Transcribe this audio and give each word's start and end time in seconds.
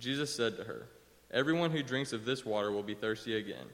Jesus 0.00 0.34
said 0.34 0.56
to 0.56 0.64
her, 0.64 0.86
Everyone 1.30 1.70
who 1.70 1.82
drinks 1.82 2.12
of 2.12 2.24
this 2.24 2.44
water 2.44 2.72
will 2.72 2.82
be 2.82 2.94
thirsty 2.94 3.36
again, 3.36 3.66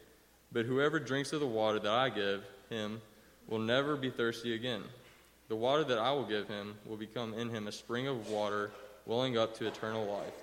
but 0.52 0.66
whoever 0.66 0.98
drinks 0.98 1.32
of 1.32 1.40
the 1.40 1.46
water 1.46 1.78
that 1.78 1.90
I 1.90 2.10
give 2.10 2.44
him 2.68 3.00
will 3.48 3.60
never 3.60 3.96
be 3.96 4.10
thirsty 4.10 4.54
again. 4.54 4.82
The 5.48 5.56
water 5.56 5.84
that 5.84 5.98
I 5.98 6.10
will 6.10 6.26
give 6.26 6.48
him 6.48 6.74
will 6.84 6.96
become 6.96 7.32
in 7.34 7.48
him 7.48 7.68
a 7.68 7.72
spring 7.72 8.08
of 8.08 8.28
water 8.28 8.72
welling 9.06 9.38
up 9.38 9.56
to 9.58 9.68
eternal 9.68 10.04
life. 10.04 10.34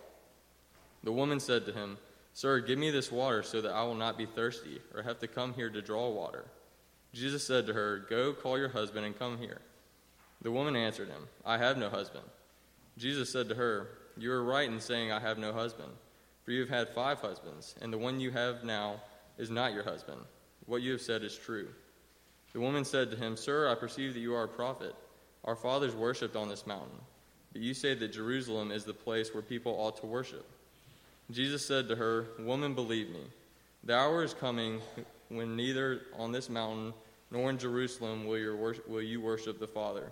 The 1.03 1.11
woman 1.11 1.41
said 1.41 1.65
to 1.65 1.73
him, 1.73 1.97
Sir, 2.33 2.61
give 2.61 2.79
me 2.79 2.89
this 2.89 3.11
water 3.11 3.43
so 3.43 3.61
that 3.61 3.73
I 3.73 3.83
will 3.83 3.95
not 3.95 4.17
be 4.17 4.25
thirsty 4.25 4.81
or 4.95 5.03
have 5.03 5.19
to 5.19 5.27
come 5.27 5.53
here 5.53 5.69
to 5.69 5.81
draw 5.81 6.09
water. 6.09 6.45
Jesus 7.13 7.45
said 7.45 7.67
to 7.67 7.73
her, 7.73 8.05
Go 8.09 8.33
call 8.33 8.57
your 8.57 8.69
husband 8.69 9.05
and 9.05 9.19
come 9.19 9.37
here. 9.37 9.59
The 10.41 10.51
woman 10.51 10.75
answered 10.75 11.09
him, 11.09 11.27
I 11.45 11.57
have 11.57 11.77
no 11.77 11.89
husband. 11.89 12.23
Jesus 12.97 13.31
said 13.31 13.49
to 13.49 13.55
her, 13.55 13.89
You 14.17 14.31
are 14.31 14.43
right 14.43 14.69
in 14.69 14.79
saying, 14.79 15.11
I 15.11 15.19
have 15.19 15.37
no 15.37 15.51
husband, 15.51 15.91
for 16.43 16.51
you 16.51 16.61
have 16.61 16.69
had 16.69 16.89
five 16.89 17.19
husbands, 17.19 17.75
and 17.81 17.91
the 17.91 17.97
one 17.97 18.19
you 18.19 18.31
have 18.31 18.63
now 18.63 19.01
is 19.37 19.49
not 19.49 19.73
your 19.73 19.83
husband. 19.83 20.21
What 20.65 20.81
you 20.81 20.91
have 20.91 21.01
said 21.01 21.23
is 21.23 21.37
true. 21.37 21.67
The 22.53 22.59
woman 22.59 22.85
said 22.85 23.09
to 23.11 23.17
him, 23.17 23.35
Sir, 23.35 23.69
I 23.69 23.75
perceive 23.75 24.13
that 24.13 24.19
you 24.19 24.35
are 24.35 24.43
a 24.43 24.47
prophet. 24.47 24.95
Our 25.43 25.55
fathers 25.55 25.95
worshipped 25.95 26.35
on 26.35 26.47
this 26.47 26.67
mountain, 26.67 26.99
but 27.51 27.61
you 27.61 27.73
say 27.73 27.95
that 27.95 28.13
Jerusalem 28.13 28.71
is 28.71 28.85
the 28.85 28.93
place 28.93 29.33
where 29.33 29.43
people 29.43 29.73
ought 29.73 29.97
to 29.97 30.05
worship. 30.05 30.47
Jesus 31.31 31.65
said 31.65 31.87
to 31.87 31.95
her, 31.95 32.27
Woman, 32.39 32.75
believe 32.75 33.09
me, 33.09 33.23
the 33.83 33.95
hour 33.95 34.23
is 34.23 34.33
coming 34.33 34.79
when 35.29 35.55
neither 35.55 36.01
on 36.17 36.31
this 36.31 36.49
mountain 36.49 36.93
nor 37.31 37.49
in 37.49 37.57
Jerusalem 37.57 38.25
will, 38.25 38.37
your 38.37 38.55
will 38.87 39.01
you 39.01 39.19
worship 39.19 39.59
the 39.59 39.67
Father. 39.67 40.11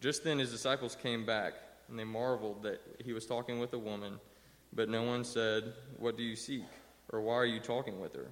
Just 0.00 0.24
then 0.24 0.38
his 0.38 0.50
disciples 0.50 0.96
came 0.96 1.24
back, 1.24 1.54
and 1.88 1.98
they 1.98 2.04
marveled 2.04 2.62
that 2.62 2.80
he 3.04 3.12
was 3.12 3.26
talking 3.26 3.58
with 3.58 3.72
a 3.72 3.78
woman, 3.78 4.18
but 4.72 4.88
no 4.88 5.02
one 5.02 5.24
said, 5.24 5.72
What 5.98 6.16
do 6.16 6.22
you 6.22 6.36
seek? 6.36 6.64
Or 7.12 7.20
why 7.20 7.34
are 7.34 7.46
you 7.46 7.60
talking 7.60 8.00
with 8.00 8.14
her? 8.14 8.30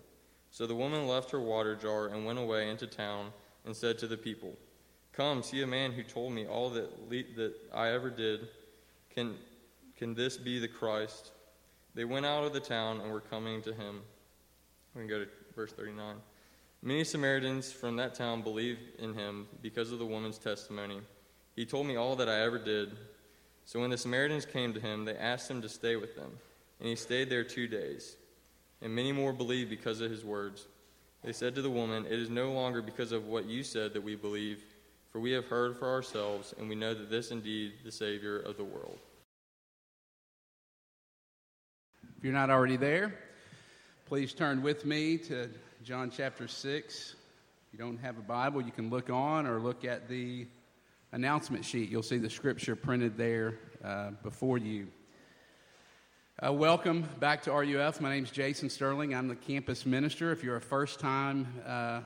So 0.51 0.67
the 0.67 0.75
woman 0.75 1.07
left 1.07 1.31
her 1.31 1.41
water 1.41 1.77
jar 1.77 2.09
and 2.09 2.27
went 2.27 2.39
away 2.39 2.69
into 2.69 2.87
town 2.87 3.33
and 3.65 3.75
said 3.75 3.99
to 3.99 4.07
the 4.07 4.17
people, 4.17 4.55
Come, 5.13 5.43
see 5.43 5.63
a 5.63 5.67
man 5.67 5.93
who 5.93 6.03
told 6.03 6.33
me 6.33 6.47
all 6.47 6.71
that, 6.71 7.09
le- 7.11 7.35
that 7.37 7.55
I 7.73 7.91
ever 7.91 8.11
did. 8.11 8.49
Can, 9.15 9.37
can 9.97 10.15
this 10.15 10.37
be 10.37 10.59
the 10.59 10.69
Christ? 10.69 11.33
They 11.95 12.05
went 12.05 12.25
out 12.27 12.45
of 12.45 12.53
the 12.53 12.61
town 12.61 13.01
and 13.01 13.11
were 13.11 13.21
coming 13.21 13.61
to 13.63 13.73
him. 13.75 14.01
We 14.95 15.03
can 15.03 15.09
go 15.09 15.21
to 15.21 15.29
verse 15.55 15.73
39. 15.73 16.17
Many 16.83 17.05
Samaritans 17.05 17.71
from 17.71 17.97
that 17.97 18.15
town 18.15 18.43
believed 18.43 18.81
in 18.99 19.15
him 19.15 19.47
because 19.61 19.93
of 19.93 19.99
the 19.99 20.07
woman's 20.07 20.39
testimony. 20.39 21.01
He 21.55 21.67
told 21.67 21.87
me 21.87 21.97
all 21.97 22.17
that 22.17 22.29
I 22.29 22.41
ever 22.41 22.59
did. 22.59 22.93
So 23.65 23.81
when 23.81 23.91
the 23.91 23.99
Samaritans 23.99 24.47
came 24.47 24.73
to 24.75 24.81
him, 24.81 25.05
they 25.05 25.17
asked 25.17 25.51
him 25.51 25.63
to 25.63 25.69
stay 25.69 25.97
with 25.97 26.17
them. 26.17 26.31
And 26.81 26.89
he 26.89 26.97
stayed 26.97 27.31
there 27.31 27.45
two 27.45 27.69
days. 27.69 28.17
And 28.81 28.95
many 28.95 29.13
more 29.13 29.33
believed 29.33 29.71
because 29.71 30.01
of 30.01 30.11
his 30.11 30.25
words. 30.25 30.67
They 31.23 31.33
said 31.33 31.55
to 31.55 31.63
the 31.63 31.71
woman, 31.71 32.05
It 32.07 32.19
is 32.19 32.31
no 32.31 32.53
longer 32.53 32.83
because 32.83 33.13
of 33.13 33.27
what 33.27 33.47
you 33.47 33.63
said 33.63 33.93
that 33.93 34.03
we 34.03 34.17
believe, 34.17 34.65
for 35.13 35.21
we 35.21 35.31
have 35.33 35.47
heard 35.47 35.77
for 35.77 35.89
ourselves, 35.89 36.53
and 36.59 36.69
we 36.69 36.75
know 36.75 36.95
that 36.95 37.11
this 37.11 37.31
indeed 37.31 37.75
the 37.85 37.93
Savior 37.93 38.39
of 38.41 38.57
the 38.57 38.65
world. 38.65 38.99
If 42.17 42.25
you're 42.25 42.33
not 42.33 42.51
already 42.51 42.77
there, 42.77 43.15
please 44.07 44.33
turn 44.33 44.63
with 44.63 44.85
me 44.85 45.19
to 45.19 45.49
John 45.85 46.11
chapter 46.11 46.49
6. 46.49 47.15
If 47.15 47.73
you 47.73 47.79
don't 47.79 47.99
have 47.99 48.19
a 48.19 48.23
Bible, 48.23 48.61
you 48.61 48.73
can 48.73 48.91
look 48.91 49.11
on 49.11 49.47
or 49.47 49.61
look 49.61 49.85
at 49.85 50.09
the 50.09 50.47
announcement 51.13 51.63
sheet. 51.63 51.91
You'll 51.91 52.03
see 52.03 52.17
the 52.17 52.31
scripture 52.31 52.75
printed 52.75 53.19
there 53.19 53.59
uh, 53.85 54.11
before 54.23 54.57
you. 54.57 54.89
Uh, 56.45 56.53
welcome 56.53 57.07
back 57.21 57.43
to 57.43 57.53
RUF. 57.53 58.01
My 58.01 58.15
name 58.15 58.25
is 58.25 58.31
Jason 58.31 58.71
Sterling. 58.71 59.15
I'm 59.15 59.29
the 59.29 59.37
campus 59.37 59.85
minister. 59.85 60.33
If 60.33 60.43
you're 60.43 60.57
a 60.57 60.61
first 60.61 60.99
time, 60.99 61.47
uh, 61.67 62.01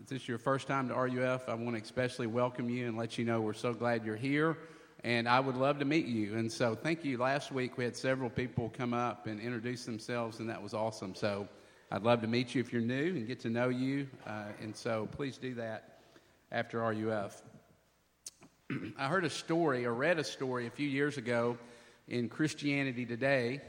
if 0.00 0.06
this 0.06 0.22
is 0.22 0.28
your 0.28 0.38
first 0.38 0.68
time 0.68 0.88
to 0.88 0.94
RUF, 0.94 1.48
I 1.48 1.54
want 1.54 1.76
to 1.76 1.82
especially 1.82 2.28
welcome 2.28 2.70
you 2.70 2.86
and 2.86 2.96
let 2.96 3.18
you 3.18 3.24
know 3.24 3.40
we're 3.40 3.52
so 3.52 3.74
glad 3.74 4.04
you're 4.04 4.14
here. 4.14 4.56
And 5.02 5.28
I 5.28 5.40
would 5.40 5.56
love 5.56 5.80
to 5.80 5.84
meet 5.84 6.06
you. 6.06 6.36
And 6.36 6.50
so, 6.50 6.76
thank 6.76 7.04
you. 7.04 7.18
Last 7.18 7.50
week 7.50 7.76
we 7.76 7.82
had 7.82 7.96
several 7.96 8.30
people 8.30 8.72
come 8.72 8.94
up 8.94 9.26
and 9.26 9.40
introduce 9.40 9.84
themselves, 9.84 10.38
and 10.38 10.48
that 10.48 10.62
was 10.62 10.72
awesome. 10.72 11.16
So, 11.16 11.48
I'd 11.90 12.04
love 12.04 12.20
to 12.20 12.28
meet 12.28 12.54
you 12.54 12.60
if 12.60 12.72
you're 12.72 12.80
new 12.80 13.08
and 13.08 13.26
get 13.26 13.40
to 13.40 13.50
know 13.50 13.68
you. 13.68 14.06
Uh, 14.24 14.44
and 14.60 14.74
so, 14.74 15.08
please 15.10 15.36
do 15.36 15.54
that 15.54 15.98
after 16.52 16.78
RUF. 16.78 17.42
I 18.98 19.08
heard 19.08 19.24
a 19.24 19.30
story 19.30 19.84
or 19.86 19.94
read 19.94 20.18
a 20.18 20.24
story 20.24 20.66
a 20.66 20.70
few 20.70 20.88
years 20.88 21.16
ago 21.16 21.58
in 22.08 22.28
Christianity 22.28 23.04
Today. 23.04 23.60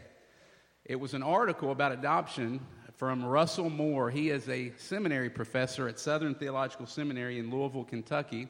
It 0.85 0.95
was 0.95 1.13
an 1.13 1.23
article 1.23 1.71
about 1.71 1.91
adoption 1.91 2.59
from 2.97 3.23
Russell 3.23 3.69
Moore. 3.69 4.09
He 4.09 4.29
is 4.29 4.47
a 4.49 4.73
seminary 4.77 5.29
professor 5.29 5.87
at 5.87 5.99
Southern 5.99 6.35
Theological 6.35 6.85
Seminary 6.85 7.39
in 7.39 7.49
Louisville, 7.49 7.83
Kentucky. 7.83 8.47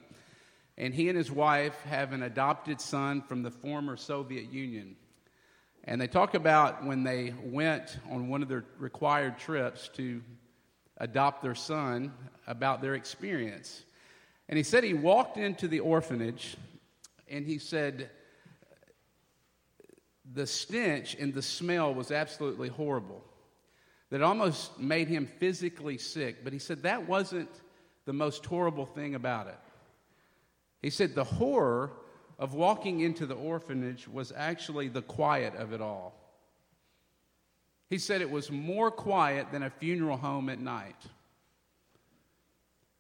And 0.78 0.94
he 0.94 1.08
and 1.10 1.18
his 1.18 1.32
wife 1.32 1.80
have 1.84 2.14
an 2.14 2.24
adopted 2.24 2.82
son 2.82 3.22
from 3.22 3.44
the 3.44 3.52
former 3.52 3.96
Soviet 3.96 4.52
Union. 4.52 4.96
And 5.84 6.00
they 6.00 6.08
talk 6.08 6.34
about 6.34 6.86
when 6.86 7.04
they 7.04 7.34
went 7.44 7.98
on 8.10 8.30
one 8.30 8.42
of 8.42 8.50
their 8.50 8.66
required 8.80 9.38
trips 9.38 9.90
to 9.96 10.22
adopt 10.98 11.42
their 11.42 11.56
son, 11.56 12.14
about 12.48 12.82
their 12.82 12.96
experience. 12.96 13.84
And 14.50 14.58
he 14.58 14.64
said 14.64 14.84
he 14.84 14.94
walked 14.94 15.38
into 15.38 15.68
the 15.68 15.80
orphanage 15.80 16.58
and 17.30 17.46
he 17.46 17.58
said 17.58 18.10
the 20.34 20.48
stench 20.48 21.16
and 21.16 21.34
the 21.34 21.42
smell 21.42 21.94
was 21.94 22.12
absolutely 22.12 22.70
horrible. 22.70 23.24
That 24.10 24.22
almost 24.22 24.80
made 24.80 25.08
him 25.08 25.28
physically 25.40 25.98
sick. 25.98 26.44
But 26.44 26.54
he 26.54 26.60
said 26.60 26.84
that 26.84 27.08
wasn't 27.08 27.50
the 28.06 28.14
most 28.14 28.46
horrible 28.46 28.86
thing 28.86 29.16
about 29.16 29.48
it. 29.48 29.60
He 30.82 30.90
said 30.90 31.16
the 31.16 31.24
horror 31.24 31.92
of 32.38 32.54
walking 32.54 33.00
into 33.00 33.26
the 33.26 33.36
orphanage 33.36 34.08
was 34.08 34.34
actually 34.36 34.90
the 34.90 35.02
quiet 35.02 35.56
of 35.56 35.74
it 35.74 35.82
all. 35.82 36.14
He 37.90 37.98
said 37.98 38.22
it 38.22 38.30
was 38.30 38.52
more 38.52 38.92
quiet 38.92 39.52
than 39.52 39.64
a 39.64 39.70
funeral 39.70 40.18
home 40.18 40.50
at 40.50 40.60
night. 40.60 40.96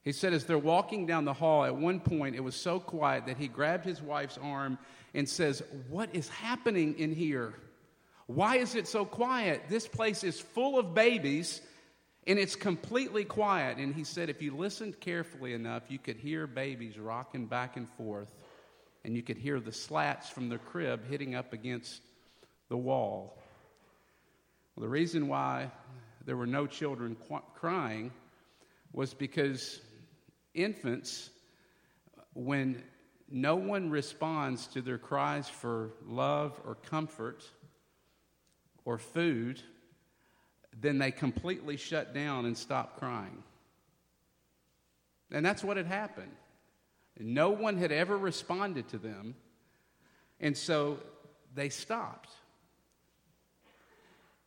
He 0.03 0.11
said, 0.11 0.33
as 0.33 0.45
they're 0.45 0.57
walking 0.57 1.05
down 1.05 1.25
the 1.25 1.33
hall, 1.33 1.63
at 1.63 1.75
one 1.75 1.99
point 1.99 2.35
it 2.35 2.43
was 2.43 2.55
so 2.55 2.79
quiet 2.79 3.25
that 3.27 3.37
he 3.37 3.47
grabbed 3.47 3.85
his 3.85 4.01
wife's 4.01 4.37
arm 4.37 4.77
and 5.13 5.27
says, 5.27 5.63
What 5.89 6.13
is 6.13 6.27
happening 6.27 6.99
in 6.99 7.13
here? 7.13 7.53
Why 8.27 8.57
is 8.57 8.75
it 8.75 8.87
so 8.87 9.05
quiet? 9.05 9.63
This 9.69 9.87
place 9.87 10.23
is 10.23 10.39
full 10.39 10.77
of 10.77 10.93
babies 10.93 11.61
and 12.25 12.39
it's 12.39 12.55
completely 12.55 13.25
quiet. 13.25 13.77
And 13.77 13.93
he 13.93 14.03
said, 14.03 14.29
if 14.29 14.41
you 14.41 14.55
listened 14.55 14.99
carefully 14.99 15.53
enough, 15.53 15.83
you 15.89 15.99
could 15.99 16.17
hear 16.17 16.47
babies 16.47 16.97
rocking 16.97 17.47
back 17.47 17.75
and 17.75 17.89
forth, 17.89 18.29
and 19.03 19.15
you 19.15 19.21
could 19.21 19.37
hear 19.37 19.59
the 19.59 19.73
slats 19.73 20.29
from 20.29 20.49
the 20.49 20.57
crib 20.57 21.05
hitting 21.09 21.35
up 21.35 21.51
against 21.51 22.01
the 22.69 22.77
wall. 22.77 23.37
Well, 24.75 24.83
the 24.83 24.89
reason 24.89 25.27
why 25.27 25.71
there 26.25 26.37
were 26.37 26.47
no 26.47 26.65
children 26.65 27.17
qu- 27.27 27.41
crying 27.55 28.11
was 28.93 29.13
because 29.13 29.81
infants, 30.53 31.29
when 32.33 32.81
no 33.29 33.55
one 33.55 33.89
responds 33.89 34.67
to 34.67 34.81
their 34.81 34.97
cries 34.97 35.49
for 35.49 35.91
love 36.05 36.59
or 36.65 36.75
comfort, 36.75 37.43
or 38.85 38.97
food, 38.97 39.61
then 40.79 40.97
they 40.97 41.11
completely 41.11 41.77
shut 41.77 42.13
down 42.13 42.45
and 42.45 42.57
stop 42.57 42.99
crying. 42.99 43.43
And 45.31 45.45
that's 45.45 45.63
what 45.63 45.77
had 45.77 45.85
happened. 45.85 46.35
No 47.19 47.49
one 47.49 47.77
had 47.77 47.91
ever 47.91 48.17
responded 48.17 48.89
to 48.89 48.97
them, 48.97 49.35
and 50.39 50.57
so 50.57 50.99
they 51.53 51.69
stopped. 51.69 52.29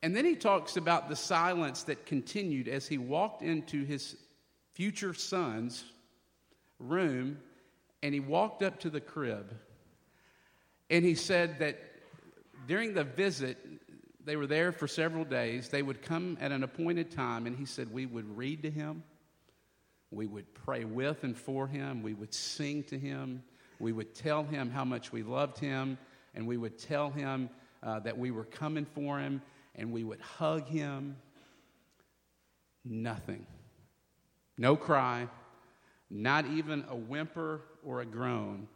And 0.02 0.14
then 0.14 0.24
he 0.24 0.36
talks 0.36 0.76
about 0.76 1.08
the 1.08 1.16
silence 1.16 1.84
that 1.84 2.06
continued 2.06 2.68
as 2.68 2.86
he 2.86 2.98
walked 2.98 3.42
into 3.42 3.84
his 3.84 4.16
future 4.74 5.14
son's 5.14 5.84
room 6.78 7.38
and 8.02 8.14
he 8.14 8.20
walked 8.20 8.62
up 8.62 8.80
to 8.80 8.90
the 8.90 9.00
crib. 9.00 9.54
And 10.90 11.04
he 11.04 11.14
said 11.14 11.58
that 11.58 11.78
during 12.66 12.94
the 12.94 13.04
visit, 13.04 13.58
they 14.24 14.36
were 14.36 14.46
there 14.46 14.72
for 14.72 14.86
several 14.86 15.24
days. 15.24 15.68
They 15.68 15.82
would 15.82 16.02
come 16.02 16.36
at 16.40 16.52
an 16.52 16.62
appointed 16.62 17.10
time, 17.10 17.46
and 17.46 17.56
he 17.56 17.64
said 17.64 17.92
we 17.92 18.06
would 18.06 18.36
read 18.36 18.62
to 18.62 18.70
him, 18.70 19.02
we 20.10 20.26
would 20.26 20.52
pray 20.54 20.84
with 20.84 21.24
and 21.24 21.36
for 21.36 21.66
him, 21.66 22.02
we 22.02 22.14
would 22.14 22.34
sing 22.34 22.82
to 22.84 22.98
him, 22.98 23.42
we 23.78 23.92
would 23.92 24.14
tell 24.14 24.44
him 24.44 24.70
how 24.70 24.84
much 24.84 25.12
we 25.12 25.22
loved 25.22 25.58
him, 25.58 25.98
and 26.34 26.46
we 26.46 26.56
would 26.56 26.78
tell 26.78 27.10
him 27.10 27.50
uh, 27.82 28.00
that 28.00 28.18
we 28.18 28.30
were 28.30 28.44
coming 28.44 28.84
for 28.84 29.18
him, 29.18 29.42
and 29.74 29.92
we 29.92 30.04
would 30.04 30.20
hug 30.20 30.66
him. 30.66 31.16
Nothing. 32.84 33.46
No 34.58 34.76
cry, 34.76 35.28
not 36.10 36.46
even 36.46 36.84
a 36.88 36.96
whimper 36.96 37.62
or 37.84 38.00
a 38.00 38.06
groan. 38.06 38.68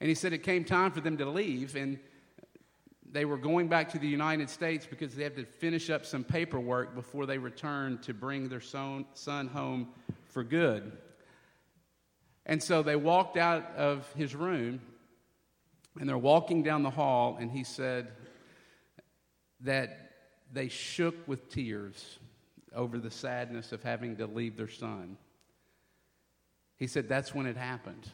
And 0.00 0.08
he 0.08 0.14
said 0.14 0.32
it 0.32 0.42
came 0.42 0.64
time 0.64 0.90
for 0.92 1.00
them 1.00 1.16
to 1.18 1.26
leave, 1.26 1.76
and 1.76 1.98
they 3.10 3.24
were 3.24 3.38
going 3.38 3.68
back 3.68 3.90
to 3.92 3.98
the 3.98 4.08
United 4.08 4.50
States 4.50 4.86
because 4.86 5.14
they 5.14 5.22
had 5.22 5.36
to 5.36 5.44
finish 5.44 5.88
up 5.88 6.04
some 6.04 6.24
paperwork 6.24 6.94
before 6.94 7.26
they 7.26 7.38
returned 7.38 8.02
to 8.02 8.12
bring 8.12 8.48
their 8.48 8.60
son, 8.60 9.06
home 9.52 9.88
for 10.26 10.42
good. 10.42 10.92
And 12.44 12.62
so 12.62 12.82
they 12.82 12.96
walked 12.96 13.36
out 13.36 13.74
of 13.76 14.12
his 14.14 14.34
room, 14.34 14.80
and 15.98 16.08
they're 16.08 16.18
walking 16.18 16.62
down 16.62 16.82
the 16.82 16.90
hall, 16.90 17.38
and 17.40 17.50
he 17.50 17.62
said 17.62 18.08
that 19.60 20.10
they 20.52 20.68
shook 20.68 21.14
with 21.26 21.48
tears 21.48 22.18
over 22.74 22.98
the 22.98 23.10
sadness 23.10 23.72
of 23.72 23.82
having 23.82 24.16
to 24.16 24.26
leave 24.26 24.56
their 24.56 24.68
son. 24.68 25.16
He 26.76 26.86
said 26.86 27.08
that's 27.08 27.34
when 27.34 27.46
it 27.46 27.56
happened. 27.56 28.10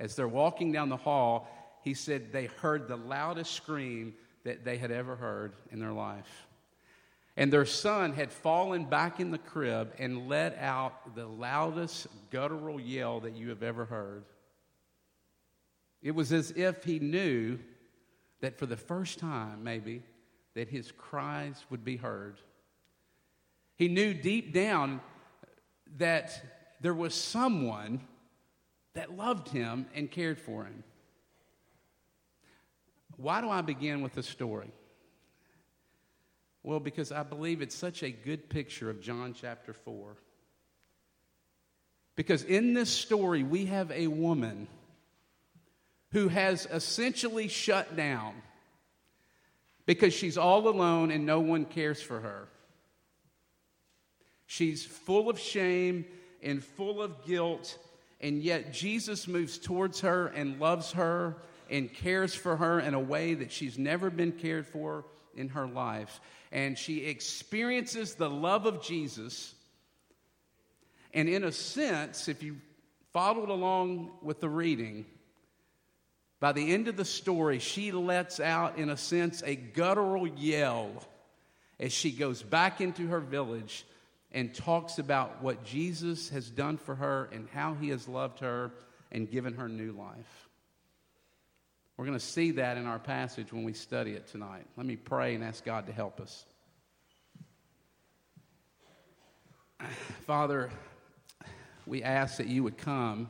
As 0.00 0.14
they're 0.14 0.28
walking 0.28 0.72
down 0.72 0.88
the 0.88 0.96
hall, 0.96 1.48
he 1.82 1.94
said 1.94 2.32
they 2.32 2.46
heard 2.46 2.88
the 2.88 2.96
loudest 2.96 3.52
scream 3.52 4.14
that 4.44 4.64
they 4.64 4.78
had 4.78 4.90
ever 4.90 5.16
heard 5.16 5.54
in 5.70 5.80
their 5.80 5.92
life. 5.92 6.46
And 7.36 7.52
their 7.52 7.66
son 7.66 8.12
had 8.12 8.32
fallen 8.32 8.84
back 8.84 9.20
in 9.20 9.30
the 9.30 9.38
crib 9.38 9.92
and 9.98 10.28
let 10.28 10.58
out 10.58 11.14
the 11.14 11.26
loudest 11.26 12.08
guttural 12.30 12.80
yell 12.80 13.20
that 13.20 13.36
you 13.36 13.48
have 13.50 13.62
ever 13.62 13.84
heard. 13.84 14.24
It 16.02 16.12
was 16.12 16.32
as 16.32 16.50
if 16.52 16.84
he 16.84 16.98
knew 16.98 17.58
that 18.40 18.58
for 18.58 18.66
the 18.66 18.76
first 18.76 19.18
time, 19.18 19.62
maybe, 19.62 20.02
that 20.54 20.68
his 20.68 20.92
cries 20.92 21.64
would 21.70 21.84
be 21.84 21.96
heard. 21.96 22.38
He 23.76 23.88
knew 23.88 24.14
deep 24.14 24.52
down 24.52 25.00
that 25.96 26.57
there 26.80 26.94
was 26.94 27.14
someone 27.14 28.00
that 28.94 29.16
loved 29.16 29.48
him 29.48 29.86
and 29.94 30.10
cared 30.10 30.38
for 30.38 30.64
him. 30.64 30.82
Why 33.16 33.40
do 33.40 33.50
I 33.50 33.62
begin 33.62 34.02
with 34.02 34.14
the 34.14 34.22
story? 34.22 34.72
Well, 36.62 36.80
because 36.80 37.12
I 37.12 37.22
believe 37.22 37.62
it's 37.62 37.74
such 37.74 38.02
a 38.02 38.10
good 38.10 38.48
picture 38.48 38.90
of 38.90 39.00
John 39.00 39.34
chapter 39.34 39.72
4. 39.72 40.16
Because 42.14 42.42
in 42.42 42.74
this 42.74 42.90
story, 42.90 43.42
we 43.42 43.66
have 43.66 43.90
a 43.90 44.08
woman 44.08 44.66
who 46.12 46.28
has 46.28 46.66
essentially 46.66 47.48
shut 47.48 47.96
down 47.96 48.34
because 49.86 50.12
she's 50.12 50.36
all 50.36 50.68
alone 50.68 51.10
and 51.10 51.24
no 51.24 51.40
one 51.40 51.64
cares 51.64 52.02
for 52.02 52.20
her. 52.20 52.48
She's 54.46 54.84
full 54.84 55.30
of 55.30 55.38
shame 55.38 56.06
and 56.42 56.62
full 56.62 57.02
of 57.02 57.24
guilt, 57.26 57.78
and 58.20 58.42
yet 58.42 58.72
Jesus 58.72 59.28
moves 59.28 59.58
towards 59.58 60.00
her 60.00 60.26
and 60.28 60.60
loves 60.60 60.92
her 60.92 61.36
and 61.70 61.92
cares 61.92 62.34
for 62.34 62.56
her 62.56 62.80
in 62.80 62.94
a 62.94 63.00
way 63.00 63.34
that 63.34 63.52
she's 63.52 63.78
never 63.78 64.10
been 64.10 64.32
cared 64.32 64.66
for 64.66 65.04
in 65.36 65.50
her 65.50 65.66
life. 65.66 66.20
And 66.50 66.78
she 66.78 67.04
experiences 67.04 68.14
the 68.14 68.30
love 68.30 68.66
of 68.66 68.82
Jesus. 68.82 69.54
And 71.12 71.28
in 71.28 71.44
a 71.44 71.52
sense, 71.52 72.28
if 72.28 72.42
you 72.42 72.56
followed 73.12 73.50
along 73.50 74.10
with 74.22 74.40
the 74.40 74.48
reading, 74.48 75.04
by 76.40 76.52
the 76.52 76.72
end 76.72 76.88
of 76.88 76.96
the 76.96 77.04
story, 77.04 77.58
she 77.58 77.92
lets 77.92 78.40
out, 78.40 78.78
in 78.78 78.90
a 78.90 78.96
sense, 78.96 79.42
a 79.44 79.56
guttural 79.56 80.26
yell 80.26 80.90
as 81.80 81.92
she 81.92 82.10
goes 82.10 82.42
back 82.42 82.80
into 82.80 83.08
her 83.08 83.20
village 83.20 83.84
and 84.32 84.54
talks 84.54 84.98
about 84.98 85.42
what 85.42 85.64
Jesus 85.64 86.28
has 86.30 86.50
done 86.50 86.76
for 86.76 86.94
her 86.94 87.28
and 87.32 87.48
how 87.48 87.74
he 87.74 87.88
has 87.88 88.08
loved 88.08 88.40
her 88.40 88.72
and 89.10 89.30
given 89.30 89.54
her 89.54 89.68
new 89.68 89.92
life. 89.92 90.48
We're 91.96 92.06
going 92.06 92.18
to 92.18 92.24
see 92.24 92.52
that 92.52 92.76
in 92.76 92.86
our 92.86 92.98
passage 92.98 93.52
when 93.52 93.64
we 93.64 93.72
study 93.72 94.12
it 94.12 94.28
tonight. 94.28 94.64
Let 94.76 94.86
me 94.86 94.96
pray 94.96 95.34
and 95.34 95.42
ask 95.42 95.64
God 95.64 95.86
to 95.86 95.92
help 95.92 96.20
us. 96.20 96.44
Father, 100.26 100.70
we 101.86 102.02
ask 102.02 102.36
that 102.36 102.46
you 102.46 102.62
would 102.62 102.76
come 102.76 103.28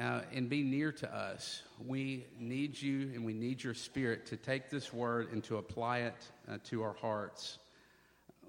uh, 0.00 0.22
and 0.32 0.48
be 0.48 0.62
near 0.62 0.92
to 0.92 1.14
us. 1.14 1.62
We 1.84 2.26
need 2.38 2.80
you 2.80 3.10
and 3.14 3.24
we 3.24 3.32
need 3.32 3.62
your 3.62 3.74
spirit 3.74 4.26
to 4.26 4.36
take 4.36 4.70
this 4.70 4.92
word 4.92 5.32
and 5.32 5.42
to 5.44 5.58
apply 5.58 5.98
it 5.98 6.28
uh, 6.48 6.58
to 6.64 6.82
our 6.82 6.94
hearts. 6.94 7.58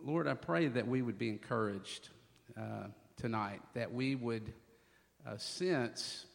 Lord, 0.03 0.27
I 0.27 0.33
pray 0.33 0.67
that 0.67 0.87
we 0.87 1.01
would 1.01 1.17
be 1.17 1.29
encouraged 1.29 2.09
uh, 2.57 2.87
tonight, 3.17 3.61
that 3.73 3.93
we 3.93 4.15
would 4.15 4.53
uh, 5.27 5.37
sense 5.37 6.25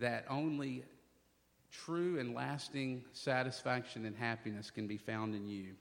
that 0.00 0.24
only 0.28 0.84
true 1.70 2.18
and 2.18 2.34
lasting 2.34 3.04
satisfaction 3.12 4.04
and 4.06 4.16
happiness 4.16 4.70
can 4.70 4.86
be 4.86 4.96
found 4.96 5.34
in 5.34 5.46
you. 5.46 5.74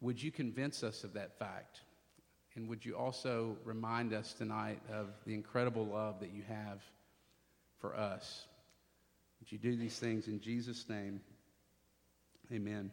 Would 0.00 0.22
you 0.22 0.30
convince 0.30 0.82
us 0.82 1.04
of 1.04 1.14
that 1.14 1.38
fact? 1.38 1.80
And 2.54 2.68
would 2.68 2.84
you 2.84 2.96
also 2.96 3.56
remind 3.64 4.12
us 4.12 4.32
tonight 4.32 4.80
of 4.92 5.08
the 5.26 5.34
incredible 5.34 5.86
love 5.86 6.20
that 6.20 6.32
you 6.32 6.42
have 6.48 6.80
for 7.80 7.96
us? 7.96 8.46
Would 9.40 9.52
you 9.52 9.58
do 9.58 9.76
these 9.76 9.98
things 9.98 10.28
in 10.28 10.40
Jesus' 10.40 10.88
name? 10.88 11.20
Amen. 12.52 12.90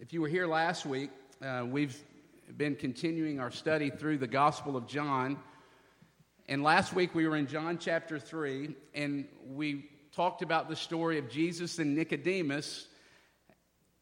If 0.00 0.12
you 0.12 0.20
were 0.20 0.28
here 0.28 0.46
last 0.46 0.86
week, 0.86 1.10
uh, 1.42 1.66
we've 1.68 2.00
been 2.56 2.76
continuing 2.76 3.40
our 3.40 3.50
study 3.50 3.90
through 3.90 4.18
the 4.18 4.28
Gospel 4.28 4.76
of 4.76 4.86
John. 4.86 5.36
And 6.48 6.62
last 6.62 6.92
week 6.92 7.16
we 7.16 7.26
were 7.26 7.34
in 7.34 7.48
John 7.48 7.78
chapter 7.78 8.16
3, 8.16 8.76
and 8.94 9.26
we 9.44 9.90
talked 10.12 10.42
about 10.42 10.68
the 10.68 10.76
story 10.76 11.18
of 11.18 11.28
Jesus 11.28 11.80
and 11.80 11.96
Nicodemus. 11.96 12.86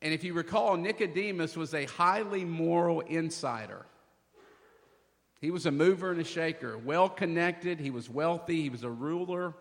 And 0.02 0.12
if 0.12 0.22
you 0.22 0.34
recall, 0.34 0.76
Nicodemus 0.76 1.56
was 1.56 1.72
a 1.72 1.86
highly 1.86 2.44
moral 2.44 3.00
insider. 3.00 3.86
He 5.40 5.50
was 5.50 5.64
a 5.64 5.70
mover 5.70 6.10
and 6.10 6.20
a 6.20 6.24
shaker, 6.24 6.76
well 6.76 7.08
connected, 7.08 7.80
he 7.80 7.90
was 7.90 8.10
wealthy, 8.10 8.60
he 8.60 8.68
was 8.68 8.82
a 8.82 8.90
ruler, 8.90 9.54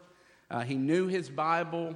uh, 0.51 0.63
he 0.63 0.75
knew 0.75 1.07
his 1.07 1.29
Bible, 1.29 1.95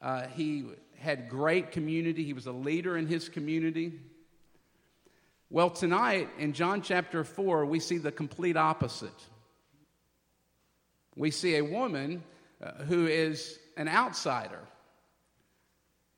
uh, 0.00 0.26
he 0.28 0.64
had 0.98 1.28
great 1.28 1.72
community, 1.72 2.24
he 2.24 2.32
was 2.32 2.46
a 2.46 2.52
leader 2.52 2.96
in 2.96 3.06
his 3.06 3.28
community. 3.28 3.92
Well, 5.50 5.70
tonight 5.70 6.28
in 6.38 6.52
John 6.52 6.82
chapter 6.82 7.24
4, 7.24 7.64
we 7.64 7.80
see 7.80 7.98
the 7.98 8.12
complete 8.12 8.56
opposite. 8.56 9.10
We 11.16 11.30
see 11.30 11.56
a 11.56 11.64
woman 11.64 12.22
uh, 12.62 12.84
who 12.84 13.06
is 13.06 13.58
an 13.76 13.88
outsider. 13.88 14.60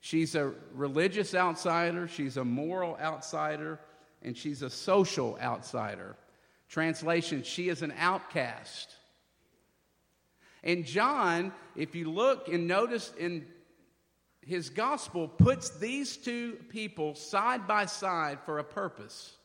She's 0.00 0.34
a 0.34 0.52
religious 0.74 1.34
outsider, 1.34 2.08
she's 2.08 2.38
a 2.38 2.44
moral 2.44 2.96
outsider, 3.00 3.78
and 4.22 4.36
she's 4.36 4.62
a 4.62 4.70
social 4.70 5.38
outsider. 5.40 6.16
Translation, 6.68 7.42
she 7.42 7.68
is 7.68 7.82
an 7.82 7.92
outcast. 7.98 8.94
And 10.62 10.84
John, 10.84 11.52
if 11.76 11.94
you 11.94 12.10
look 12.10 12.48
and 12.48 12.66
notice 12.66 13.12
in 13.18 13.46
his 14.42 14.70
gospel 14.70 15.28
puts 15.28 15.70
these 15.70 16.16
two 16.16 16.54
people 16.70 17.14
side 17.14 17.66
by 17.66 17.86
side 17.86 18.38
for 18.44 18.58
a 18.58 18.64
purpose. 18.64 19.36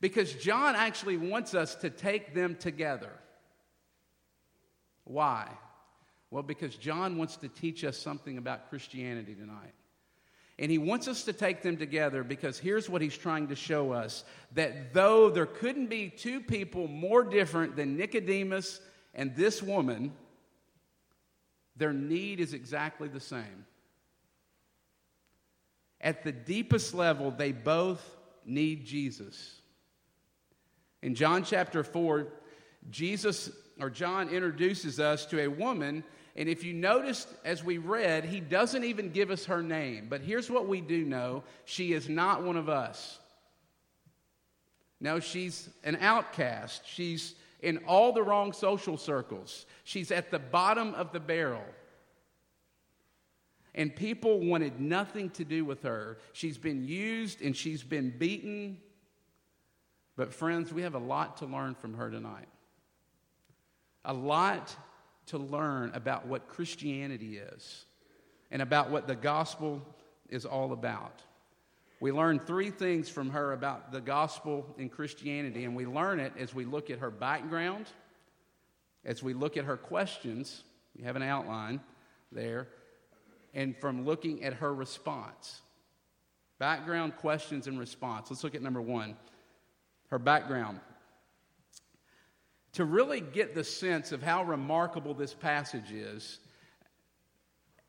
Because 0.00 0.32
John 0.34 0.76
actually 0.76 1.16
wants 1.16 1.54
us 1.54 1.74
to 1.76 1.90
take 1.90 2.34
them 2.34 2.54
together. 2.56 3.12
Why? 5.04 5.48
Well, 6.30 6.42
because 6.42 6.76
John 6.76 7.16
wants 7.16 7.36
to 7.36 7.48
teach 7.48 7.84
us 7.84 7.96
something 7.96 8.36
about 8.38 8.68
Christianity 8.68 9.34
tonight. 9.34 9.74
And 10.58 10.70
he 10.70 10.78
wants 10.78 11.06
us 11.06 11.24
to 11.24 11.32
take 11.32 11.62
them 11.62 11.76
together 11.76 12.24
because 12.24 12.58
here's 12.58 12.90
what 12.90 13.00
he's 13.00 13.16
trying 13.16 13.48
to 13.48 13.54
show 13.54 13.92
us 13.92 14.24
that 14.52 14.92
though 14.92 15.30
there 15.30 15.46
couldn't 15.46 15.86
be 15.86 16.10
two 16.10 16.40
people 16.40 16.88
more 16.88 17.22
different 17.22 17.76
than 17.76 17.96
Nicodemus 17.96 18.80
and 19.14 19.34
this 19.36 19.62
woman, 19.62 20.12
their 21.78 21.92
need 21.92 22.40
is 22.40 22.52
exactly 22.52 23.08
the 23.08 23.20
same. 23.20 23.64
At 26.00 26.22
the 26.22 26.32
deepest 26.32 26.94
level, 26.94 27.30
they 27.30 27.52
both 27.52 28.04
need 28.44 28.84
Jesus. 28.84 29.60
In 31.02 31.14
John 31.14 31.44
chapter 31.44 31.82
4, 31.82 32.26
Jesus 32.90 33.50
or 33.80 33.90
John 33.90 34.28
introduces 34.28 34.98
us 34.98 35.26
to 35.26 35.40
a 35.40 35.48
woman, 35.48 36.02
and 36.36 36.48
if 36.48 36.64
you 36.64 36.72
noticed 36.72 37.28
as 37.44 37.62
we 37.62 37.78
read, 37.78 38.24
he 38.24 38.40
doesn't 38.40 38.84
even 38.84 39.10
give 39.10 39.30
us 39.30 39.44
her 39.46 39.62
name. 39.62 40.06
But 40.08 40.20
here's 40.20 40.50
what 40.50 40.66
we 40.66 40.80
do 40.80 41.04
know 41.04 41.44
she 41.64 41.92
is 41.92 42.08
not 42.08 42.42
one 42.42 42.56
of 42.56 42.68
us. 42.68 43.18
No, 45.00 45.20
she's 45.20 45.68
an 45.84 45.96
outcast. 46.00 46.82
She's 46.84 47.34
in 47.60 47.78
all 47.86 48.12
the 48.12 48.22
wrong 48.22 48.52
social 48.52 48.96
circles. 48.96 49.66
She's 49.84 50.10
at 50.10 50.30
the 50.30 50.38
bottom 50.38 50.94
of 50.94 51.12
the 51.12 51.20
barrel. 51.20 51.64
And 53.74 53.94
people 53.94 54.40
wanted 54.40 54.80
nothing 54.80 55.30
to 55.30 55.44
do 55.44 55.64
with 55.64 55.82
her. 55.82 56.18
She's 56.32 56.58
been 56.58 56.84
used 56.84 57.42
and 57.42 57.56
she's 57.56 57.82
been 57.82 58.10
beaten. 58.16 58.78
But, 60.16 60.32
friends, 60.34 60.72
we 60.72 60.82
have 60.82 60.94
a 60.94 61.00
lot 61.00 61.36
to 61.38 61.46
learn 61.46 61.74
from 61.74 61.94
her 61.94 62.10
tonight. 62.10 62.48
A 64.04 64.12
lot 64.12 64.74
to 65.26 65.38
learn 65.38 65.92
about 65.94 66.26
what 66.26 66.48
Christianity 66.48 67.38
is 67.38 67.84
and 68.50 68.62
about 68.62 68.90
what 68.90 69.06
the 69.06 69.14
gospel 69.14 69.82
is 70.28 70.44
all 70.44 70.72
about. 70.72 71.22
We 72.00 72.12
learn 72.12 72.38
three 72.38 72.70
things 72.70 73.08
from 73.08 73.30
her 73.30 73.52
about 73.52 73.90
the 73.90 74.00
gospel 74.00 74.74
and 74.78 74.90
Christianity, 74.90 75.64
and 75.64 75.74
we 75.74 75.84
learn 75.84 76.20
it 76.20 76.32
as 76.38 76.54
we 76.54 76.64
look 76.64 76.90
at 76.90 77.00
her 77.00 77.10
background, 77.10 77.86
as 79.04 79.22
we 79.22 79.34
look 79.34 79.56
at 79.56 79.64
her 79.64 79.76
questions. 79.76 80.62
You 80.94 81.04
have 81.04 81.16
an 81.16 81.22
outline 81.22 81.80
there, 82.30 82.68
and 83.52 83.76
from 83.76 84.04
looking 84.04 84.44
at 84.44 84.54
her 84.54 84.72
response. 84.72 85.60
Background, 86.58 87.16
questions, 87.16 87.66
and 87.66 87.78
response. 87.78 88.30
Let's 88.30 88.44
look 88.44 88.54
at 88.54 88.62
number 88.62 88.80
one 88.80 89.16
her 90.10 90.18
background. 90.18 90.80
To 92.72 92.84
really 92.84 93.20
get 93.20 93.54
the 93.54 93.64
sense 93.64 94.12
of 94.12 94.22
how 94.22 94.44
remarkable 94.44 95.14
this 95.14 95.34
passage 95.34 95.90
is, 95.90 96.38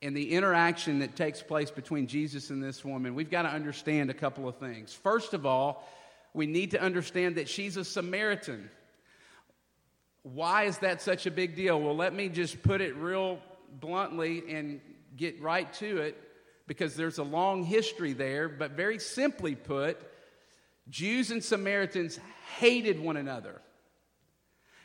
and 0.02 0.16
the 0.16 0.32
interaction 0.32 1.00
that 1.00 1.16
takes 1.16 1.42
place 1.42 1.72
between 1.72 2.08
Jesus 2.08 2.50
and 2.50 2.64
this 2.64 2.86
woman, 2.86 3.16
we've 3.16 3.30
got 3.30 3.42
to 3.42 3.50
understand 3.50 4.10
a 4.10 4.14
couple 4.14 4.48
of 4.48 4.56
things. 4.56 4.94
First 4.94 5.34
of 5.34 5.46
all, 5.46 5.88
we 6.34 6.48
need 6.48 6.72
to 6.72 6.82
understand 6.82 7.36
that 7.36 7.50
she's 7.50 7.76
a 7.76 7.84
Samaritan. 7.84 8.70
Why 10.24 10.64
is 10.64 10.78
that 10.80 11.02
such 11.02 11.26
a 11.26 11.32
big 11.32 11.56
deal? 11.56 11.80
Well, 11.80 11.96
let 11.96 12.14
me 12.14 12.30
just 12.30 12.62
put 12.64 12.82
it 12.82 12.96
real 12.96 13.40
bluntly 13.80 14.44
and 14.50 14.80
get 15.18 15.42
right 15.42 15.72
to 15.74 15.98
it 15.98 16.22
because 16.68 16.96
there's 16.96 17.18
a 17.18 17.24
long 17.24 17.64
history 17.64 18.14
there, 18.14 18.48
but 18.48 18.72
very 18.72 19.00
simply 19.00 19.56
put, 19.56 19.98
Jews 20.90 21.32
and 21.32 21.44
Samaritans 21.44 22.20
hated 22.58 23.00
one 23.00 23.18
another. 23.18 23.62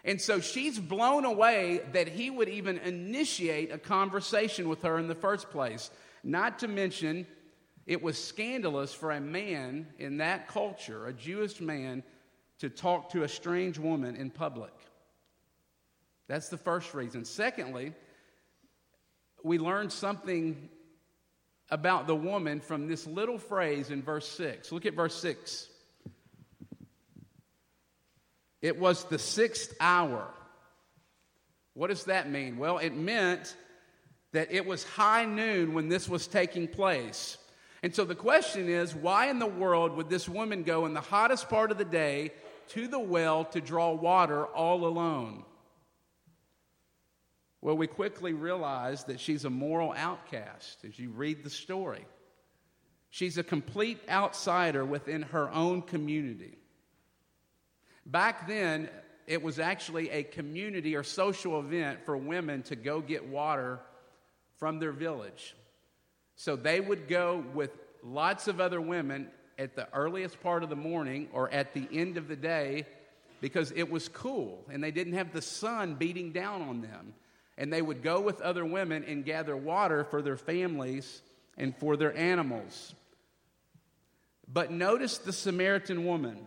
And 0.04 0.20
so 0.20 0.40
she's 0.40 0.78
blown 0.78 1.24
away 1.24 1.80
that 1.92 2.08
he 2.08 2.28
would 2.28 2.48
even 2.48 2.78
initiate 2.78 3.72
a 3.72 3.78
conversation 3.78 4.68
with 4.68 4.82
her 4.82 4.98
in 4.98 5.08
the 5.08 5.14
first 5.14 5.50
place. 5.50 5.90
Not 6.22 6.58
to 6.58 6.68
mention, 6.68 7.26
it 7.86 8.02
was 8.02 8.22
scandalous 8.22 8.92
for 8.92 9.12
a 9.12 9.20
man 9.20 9.86
in 9.98 10.18
that 10.18 10.48
culture, 10.48 11.06
a 11.06 11.12
Jewish 11.12 11.60
man, 11.60 12.02
to 12.58 12.68
talk 12.68 13.10
to 13.10 13.22
a 13.22 13.28
strange 13.28 13.78
woman 13.78 14.14
in 14.16 14.30
public. 14.30 14.72
That's 16.28 16.48
the 16.48 16.56
first 16.56 16.94
reason. 16.94 17.24
Secondly, 17.24 17.92
we 19.42 19.58
learn 19.58 19.90
something 19.90 20.68
about 21.70 22.06
the 22.06 22.14
woman 22.14 22.60
from 22.60 22.88
this 22.88 23.06
little 23.06 23.38
phrase 23.38 23.90
in 23.90 24.02
verse 24.02 24.28
6. 24.28 24.70
Look 24.70 24.86
at 24.86 24.94
verse 24.94 25.14
6. 25.16 25.68
It 28.64 28.78
was 28.78 29.04
the 29.04 29.18
sixth 29.18 29.74
hour. 29.78 30.26
What 31.74 31.88
does 31.88 32.04
that 32.04 32.30
mean? 32.30 32.56
Well, 32.56 32.78
it 32.78 32.96
meant 32.96 33.54
that 34.32 34.50
it 34.50 34.64
was 34.64 34.84
high 34.84 35.26
noon 35.26 35.74
when 35.74 35.90
this 35.90 36.08
was 36.08 36.26
taking 36.26 36.66
place. 36.66 37.36
And 37.82 37.94
so 37.94 38.06
the 38.06 38.14
question 38.14 38.70
is 38.70 38.94
why 38.94 39.26
in 39.26 39.38
the 39.38 39.44
world 39.44 39.94
would 39.98 40.08
this 40.08 40.30
woman 40.30 40.62
go 40.62 40.86
in 40.86 40.94
the 40.94 41.02
hottest 41.02 41.50
part 41.50 41.72
of 41.72 41.76
the 41.76 41.84
day 41.84 42.30
to 42.68 42.88
the 42.88 42.98
well 42.98 43.44
to 43.44 43.60
draw 43.60 43.92
water 43.92 44.46
all 44.46 44.86
alone? 44.86 45.44
Well, 47.60 47.76
we 47.76 47.86
quickly 47.86 48.32
realize 48.32 49.04
that 49.04 49.20
she's 49.20 49.44
a 49.44 49.50
moral 49.50 49.92
outcast 49.92 50.86
as 50.88 50.98
you 50.98 51.10
read 51.10 51.44
the 51.44 51.50
story. 51.50 52.06
She's 53.10 53.36
a 53.36 53.44
complete 53.44 54.00
outsider 54.08 54.86
within 54.86 55.20
her 55.20 55.50
own 55.50 55.82
community. 55.82 56.56
Back 58.06 58.46
then, 58.46 58.88
it 59.26 59.42
was 59.42 59.58
actually 59.58 60.10
a 60.10 60.22
community 60.22 60.96
or 60.96 61.02
social 61.02 61.58
event 61.58 62.04
for 62.04 62.16
women 62.16 62.62
to 62.64 62.76
go 62.76 63.00
get 63.00 63.26
water 63.26 63.80
from 64.56 64.78
their 64.78 64.92
village. 64.92 65.54
So 66.36 66.56
they 66.56 66.80
would 66.80 67.08
go 67.08 67.44
with 67.54 67.70
lots 68.02 68.48
of 68.48 68.60
other 68.60 68.80
women 68.80 69.30
at 69.58 69.76
the 69.76 69.88
earliest 69.92 70.42
part 70.42 70.62
of 70.62 70.68
the 70.68 70.76
morning 70.76 71.28
or 71.32 71.50
at 71.50 71.72
the 71.74 71.88
end 71.92 72.16
of 72.16 72.28
the 72.28 72.36
day 72.36 72.86
because 73.40 73.72
it 73.72 73.90
was 73.90 74.08
cool 74.08 74.64
and 74.70 74.82
they 74.82 74.90
didn't 74.90 75.14
have 75.14 75.32
the 75.32 75.42
sun 75.42 75.94
beating 75.94 76.32
down 76.32 76.62
on 76.62 76.82
them. 76.82 77.14
And 77.56 77.72
they 77.72 77.82
would 77.82 78.02
go 78.02 78.20
with 78.20 78.40
other 78.40 78.64
women 78.64 79.04
and 79.04 79.24
gather 79.24 79.56
water 79.56 80.02
for 80.04 80.22
their 80.22 80.36
families 80.36 81.22
and 81.56 81.76
for 81.76 81.96
their 81.96 82.16
animals. 82.16 82.94
But 84.52 84.72
notice 84.72 85.18
the 85.18 85.32
Samaritan 85.32 86.04
woman. 86.04 86.46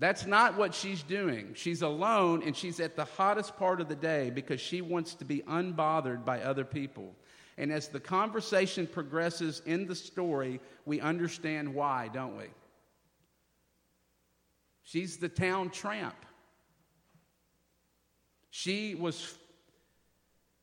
That's 0.00 0.24
not 0.24 0.56
what 0.56 0.74
she's 0.74 1.02
doing. 1.02 1.52
She's 1.54 1.82
alone 1.82 2.42
and 2.42 2.56
she's 2.56 2.80
at 2.80 2.96
the 2.96 3.04
hottest 3.04 3.58
part 3.58 3.82
of 3.82 3.88
the 3.88 3.94
day 3.94 4.30
because 4.30 4.58
she 4.58 4.80
wants 4.80 5.14
to 5.16 5.26
be 5.26 5.42
unbothered 5.42 6.24
by 6.24 6.40
other 6.40 6.64
people. 6.64 7.14
And 7.58 7.70
as 7.70 7.88
the 7.88 8.00
conversation 8.00 8.86
progresses 8.86 9.60
in 9.66 9.86
the 9.86 9.94
story, 9.94 10.60
we 10.86 11.02
understand 11.02 11.74
why, 11.74 12.08
don't 12.14 12.38
we? 12.38 12.46
She's 14.84 15.18
the 15.18 15.28
town 15.28 15.68
tramp. 15.68 16.16
She 18.48 18.94
was 18.94 19.34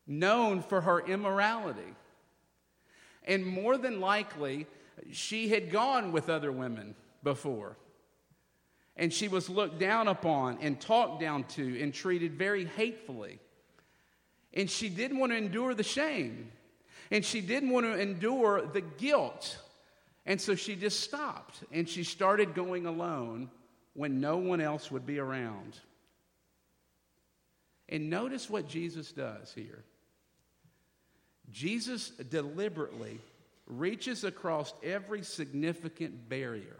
known 0.08 0.64
for 0.64 0.82
her 0.82 1.00
immorality. 1.00 1.94
And 3.24 3.46
more 3.46 3.78
than 3.78 4.02
likely, 4.02 4.66
she 5.12 5.50
had 5.50 5.70
gone 5.70 6.12
with 6.12 6.28
other 6.28 6.52
women 6.52 6.96
before 7.22 7.78
and 8.98 9.14
she 9.14 9.28
was 9.28 9.50
looked 9.50 9.80
down 9.80 10.08
upon 10.08 10.58
and 10.60 10.82
talked 10.82 11.22
down 11.22 11.44
to 11.44 11.82
and 11.82 11.94
treated 11.94 12.34
very 12.34 12.66
hatefully. 12.66 13.40
And 14.54 14.70
she 14.70 14.90
didn't 14.90 15.20
want 15.20 15.32
to 15.32 15.38
endure 15.38 15.76
the 15.76 15.84
shame, 15.84 16.52
and 17.12 17.24
she 17.24 17.42
didn't 17.42 17.70
want 17.70 17.86
to 17.86 18.00
endure 18.00 18.64
the 18.64 18.82
guilt. 18.82 19.60
And 20.26 20.42
so 20.42 20.56
she 20.56 20.76
just 20.76 21.00
stopped 21.00 21.64
and 21.72 21.88
she 21.88 22.04
started 22.04 22.54
going 22.54 22.86
alone 22.86 23.50
when 23.94 24.20
no 24.20 24.38
one 24.38 24.60
else 24.60 24.92
would 24.92 25.06
be 25.06 25.20
around. 25.20 25.78
And 27.88 28.10
notice 28.10 28.50
what 28.50 28.68
Jesus 28.68 29.14
does 29.14 29.54
here. 29.54 29.86
Jesus 31.50 32.10
deliberately 32.10 33.20
reaches 33.68 34.26
across 34.26 34.74
every 34.84 35.24
significant 35.24 36.28
barrier 36.28 36.76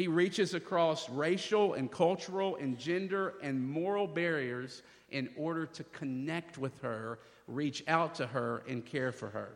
he 0.00 0.08
reaches 0.08 0.54
across 0.54 1.10
racial 1.10 1.74
and 1.74 1.90
cultural 1.90 2.56
and 2.56 2.78
gender 2.78 3.34
and 3.42 3.68
moral 3.68 4.06
barriers 4.06 4.82
in 5.10 5.28
order 5.36 5.66
to 5.66 5.84
connect 5.84 6.56
with 6.56 6.80
her, 6.80 7.18
reach 7.46 7.84
out 7.86 8.14
to 8.14 8.26
her, 8.26 8.62
and 8.66 8.86
care 8.86 9.12
for 9.12 9.28
her. 9.28 9.50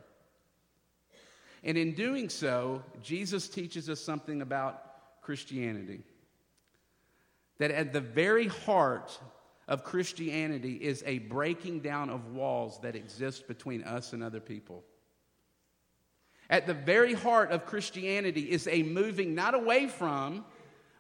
And 1.63 1.79
in 1.79 1.95
doing 1.95 2.29
so, 2.29 2.83
Jesus 3.03 3.49
teaches 3.49 3.89
us 3.89 4.01
something 4.01 4.43
about 4.43 5.23
Christianity. 5.23 6.03
That 7.57 7.71
at 7.71 7.95
the 7.95 8.03
very 8.03 8.49
heart 8.49 9.19
of 9.67 9.83
Christianity 9.83 10.75
is 10.75 11.03
a 11.07 11.21
breaking 11.21 11.81
down 11.81 12.11
of 12.11 12.35
walls 12.35 12.79
that 12.83 12.95
exist 12.95 13.49
between 13.49 13.83
us 13.83 14.13
and 14.13 14.23
other 14.23 14.41
people. 14.41 14.85
At 16.55 16.69
the 16.69 16.75
very 16.75 17.15
heart 17.15 17.51
of 17.51 17.67
Christianity 17.67 18.49
is 18.49 18.69
a 18.69 18.85
moving 18.85 19.35
not 19.35 19.57
away 19.57 19.89
from, 19.89 20.45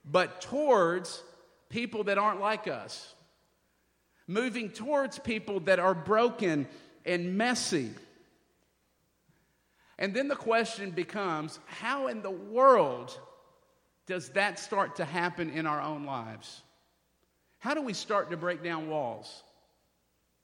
but 0.04 0.40
towards 0.40 1.22
people 1.68 2.02
that 2.04 2.18
aren't 2.18 2.40
like 2.40 2.66
us. 2.66 3.14
moving 4.26 4.68
towards 4.68 5.20
people 5.20 5.60
that 5.60 5.78
are 5.78 5.94
broken 5.94 6.66
and 7.04 7.38
messy. 7.38 7.90
And 9.96 10.12
then 10.12 10.26
the 10.26 10.34
question 10.34 10.90
becomes 10.90 11.60
how 11.66 12.08
in 12.08 12.20
the 12.20 12.32
world 12.32 13.16
does 14.06 14.30
that 14.30 14.58
start 14.58 14.96
to 14.96 15.04
happen 15.04 15.50
in 15.50 15.66
our 15.66 15.80
own 15.80 16.04
lives? 16.04 16.62
How 17.60 17.74
do 17.74 17.82
we 17.82 17.92
start 17.92 18.30
to 18.32 18.36
break 18.36 18.64
down 18.64 18.88
walls 18.88 19.44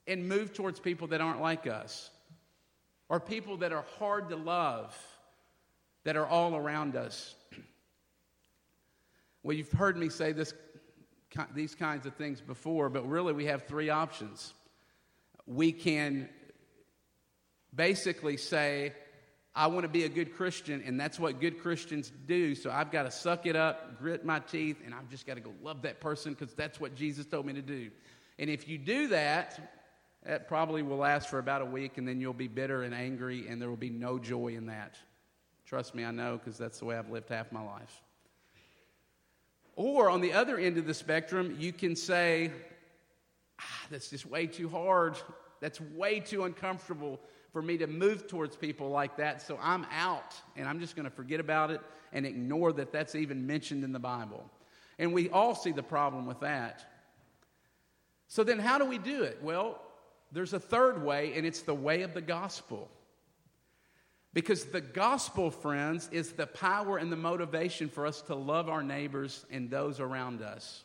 and 0.07 0.29
move 0.29 0.53
towards 0.53 0.79
people 0.79 1.09
that 1.09 1.21
aren't 1.21 1.41
like 1.41 1.67
us 1.67 2.11
or 3.11 3.21
people 3.21 3.59
that 3.59 3.73
are 3.73 3.85
hard 3.99 4.31
to 4.31 4.37
love 4.37 4.97
that 6.05 6.17
are 6.17 6.27
all 6.27 6.57
around 6.57 6.97
us? 6.97 7.35
Well, 9.43 9.57
you've 9.57 9.73
heard 9.73 9.97
me 9.97 10.11
say 10.11 10.33
this, 10.33 10.53
these 11.55 11.75
kinds 11.75 12.05
of 12.05 12.15
things 12.17 12.43
before, 12.43 12.91
but 12.91 13.09
really 13.09 13.33
we 13.33 13.47
have 13.47 13.63
three 13.63 13.89
options. 13.89 14.53
We 15.47 15.73
can 15.73 16.29
basically 17.75 18.37
say, 18.37 18.93
I 19.55 19.69
want 19.69 19.85
to 19.85 19.89
be 19.89 20.05
a 20.05 20.11
good 20.11 20.35
Christian, 20.35 20.83
and 20.85 21.01
that's 21.01 21.19
what 21.19 21.41
good 21.41 21.59
Christians 21.59 22.13
do. 22.27 22.55
So 22.55 22.71
I've 22.71 22.91
got 22.91 23.05
to 23.05 23.11
suck 23.11 23.47
it 23.47 23.57
up, 23.57 23.99
grit 23.99 24.27
my 24.27 24.41
teeth, 24.41 24.77
and 24.85 24.95
I've 24.95 25.09
just 25.09 25.27
got 25.27 25.37
to 25.37 25.41
go 25.41 25.55
love 25.63 25.81
that 25.83 26.01
person 26.01 26.35
because 26.35 26.53
that's 26.53 26.79
what 26.79 26.95
Jesus 26.95 27.25
told 27.25 27.47
me 27.47 27.55
to 27.55 27.63
do. 27.63 27.91
And 28.39 28.51
if 28.51 28.69
you 28.69 28.77
do 28.77 29.09
that, 29.09 29.80
that 30.25 30.49
probably 30.49 30.83
will 30.83 30.99
last 30.99 31.29
for 31.29 31.39
about 31.39 31.63
a 31.63 31.67
week, 31.67 31.99
and 31.99 32.07
then 32.07 32.21
you'll 32.21 32.33
be 32.33 32.49
bitter 32.49 32.83
and 32.83 32.95
angry, 32.95 33.49
and 33.49 33.61
there 33.61 33.69
will 33.69 33.77
be 33.77 33.91
no 33.91 34.19
joy 34.19 34.49
in 34.49 34.67
that. 34.67 34.97
Trust 35.65 35.95
me, 35.95 36.05
I 36.05 36.11
know 36.11 36.39
because 36.39 36.59
that's 36.59 36.79
the 36.79 36.85
way 36.85 36.97
I've 36.97 37.11
lived 37.11 37.29
half 37.29 37.53
my 37.53 37.63
life. 37.63 38.03
Or 39.77 40.11
on 40.11 40.21
the 40.21 40.33
other 40.33 40.59
end 40.59 40.77
of 40.77 40.87
the 40.87 40.95
spectrum, 40.95 41.57
you 41.59 41.73
can 41.73 41.97
say, 41.97 42.51
ah, 43.61 43.87
that's 43.91 44.11
just 44.11 44.27
way 44.27 44.47
too 44.47 44.69
hard. 44.69 45.17
That's 45.61 45.81
way 45.81 46.21
too 46.21 46.45
uncomfortable 46.45 47.21
for 47.53 47.63
me 47.63 47.79
to 47.79 47.87
move 47.87 48.29
towards 48.29 48.57
people 48.57 48.91
like 48.91 49.17
that, 49.17 49.43
so 49.43 49.59
I'm 49.61 49.87
out 49.91 50.35
and 50.57 50.69
I'm 50.69 50.81
just 50.81 50.97
going 50.97 51.05
to 51.05 51.11
forget 51.11 51.41
about 51.41 51.71
it 51.71 51.81
and 52.13 52.25
ignore 52.27 52.73
that 52.73 52.93
that's 52.93 53.15
even 53.15 53.47
mentioned 53.47 53.85
in 53.85 53.93
the 53.93 53.99
Bible. 53.99 54.45
And 54.99 55.13
we 55.13 55.31
all 55.31 55.55
see 55.55 55.73
the 55.73 55.83
problem 55.83 56.27
with 56.27 56.41
that. 56.41 56.85
So 58.29 58.45
then, 58.45 58.59
how 58.59 58.79
do 58.79 58.85
we 58.85 58.99
do 58.99 59.23
it? 59.25 59.39
Well, 59.43 59.81
there's 60.33 60.53
a 60.53 60.61
third 60.61 61.03
way, 61.03 61.33
and 61.35 61.47
it's 61.47 61.63
the 61.63 61.75
way 61.75 62.03
of 62.03 62.15
the 62.15 62.21
gospel. 62.21 62.89
Because 64.33 64.67
the 64.67 64.81
gospel, 64.81 65.51
friends, 65.51 66.09
is 66.13 66.33
the 66.33 66.47
power 66.47 66.99
and 66.99 67.11
the 67.11 67.17
motivation 67.17 67.89
for 67.89 68.07
us 68.07 68.23
to 68.23 68.35
love 68.35 68.69
our 68.69 68.83
neighbors 68.83 69.45
and 69.51 69.69
those 69.69 69.99
around 69.99 70.41
us. 70.41 70.85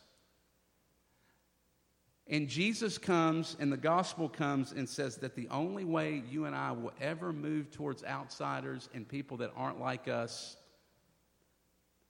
And 2.28 2.48
Jesus 2.48 2.98
comes 2.98 3.56
and 3.60 3.72
the 3.72 3.76
gospel 3.76 4.28
comes 4.28 4.72
and 4.72 4.88
says 4.88 5.16
that 5.18 5.36
the 5.36 5.46
only 5.48 5.84
way 5.84 6.24
you 6.28 6.46
and 6.46 6.56
I 6.56 6.72
will 6.72 6.92
ever 7.00 7.32
move 7.32 7.70
towards 7.70 8.02
outsiders 8.02 8.88
and 8.94 9.08
people 9.08 9.36
that 9.36 9.52
aren't 9.56 9.80
like 9.80 10.08
us 10.08 10.56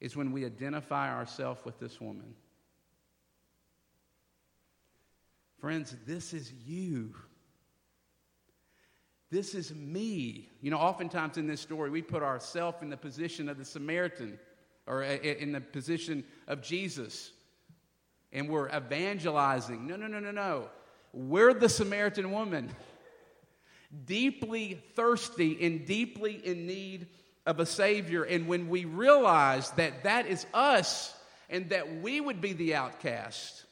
is 0.00 0.16
when 0.16 0.32
we 0.32 0.46
identify 0.46 1.14
ourselves 1.14 1.60
with 1.66 1.78
this 1.78 2.00
woman. 2.00 2.34
Friends, 5.58 5.94
this 6.06 6.32
is 6.32 6.52
you. 6.66 7.14
This 9.30 9.54
is 9.54 9.74
me. 9.74 10.48
You 10.60 10.70
know, 10.70 10.78
oftentimes 10.78 11.36
in 11.36 11.46
this 11.46 11.60
story, 11.60 11.90
we 11.90 12.02
put 12.02 12.22
ourselves 12.22 12.78
in 12.82 12.90
the 12.90 12.96
position 12.96 13.48
of 13.48 13.58
the 13.58 13.64
Samaritan 13.64 14.38
or 14.86 15.02
in 15.02 15.52
the 15.52 15.60
position 15.60 16.24
of 16.46 16.62
Jesus 16.62 17.32
and 18.32 18.48
we're 18.48 18.68
evangelizing. 18.68 19.86
No, 19.86 19.96
no, 19.96 20.06
no, 20.06 20.20
no, 20.20 20.30
no. 20.30 20.68
We're 21.12 21.54
the 21.54 21.68
Samaritan 21.68 22.30
woman, 22.30 22.70
deeply 24.04 24.82
thirsty 24.94 25.64
and 25.64 25.86
deeply 25.86 26.40
in 26.44 26.66
need 26.66 27.06
of 27.46 27.60
a 27.60 27.66
Savior. 27.66 28.24
And 28.24 28.46
when 28.46 28.68
we 28.68 28.84
realize 28.84 29.70
that 29.72 30.04
that 30.04 30.26
is 30.26 30.44
us 30.52 31.14
and 31.48 31.70
that 31.70 32.02
we 32.02 32.20
would 32.20 32.40
be 32.40 32.52
the 32.52 32.74
outcast, 32.74 33.64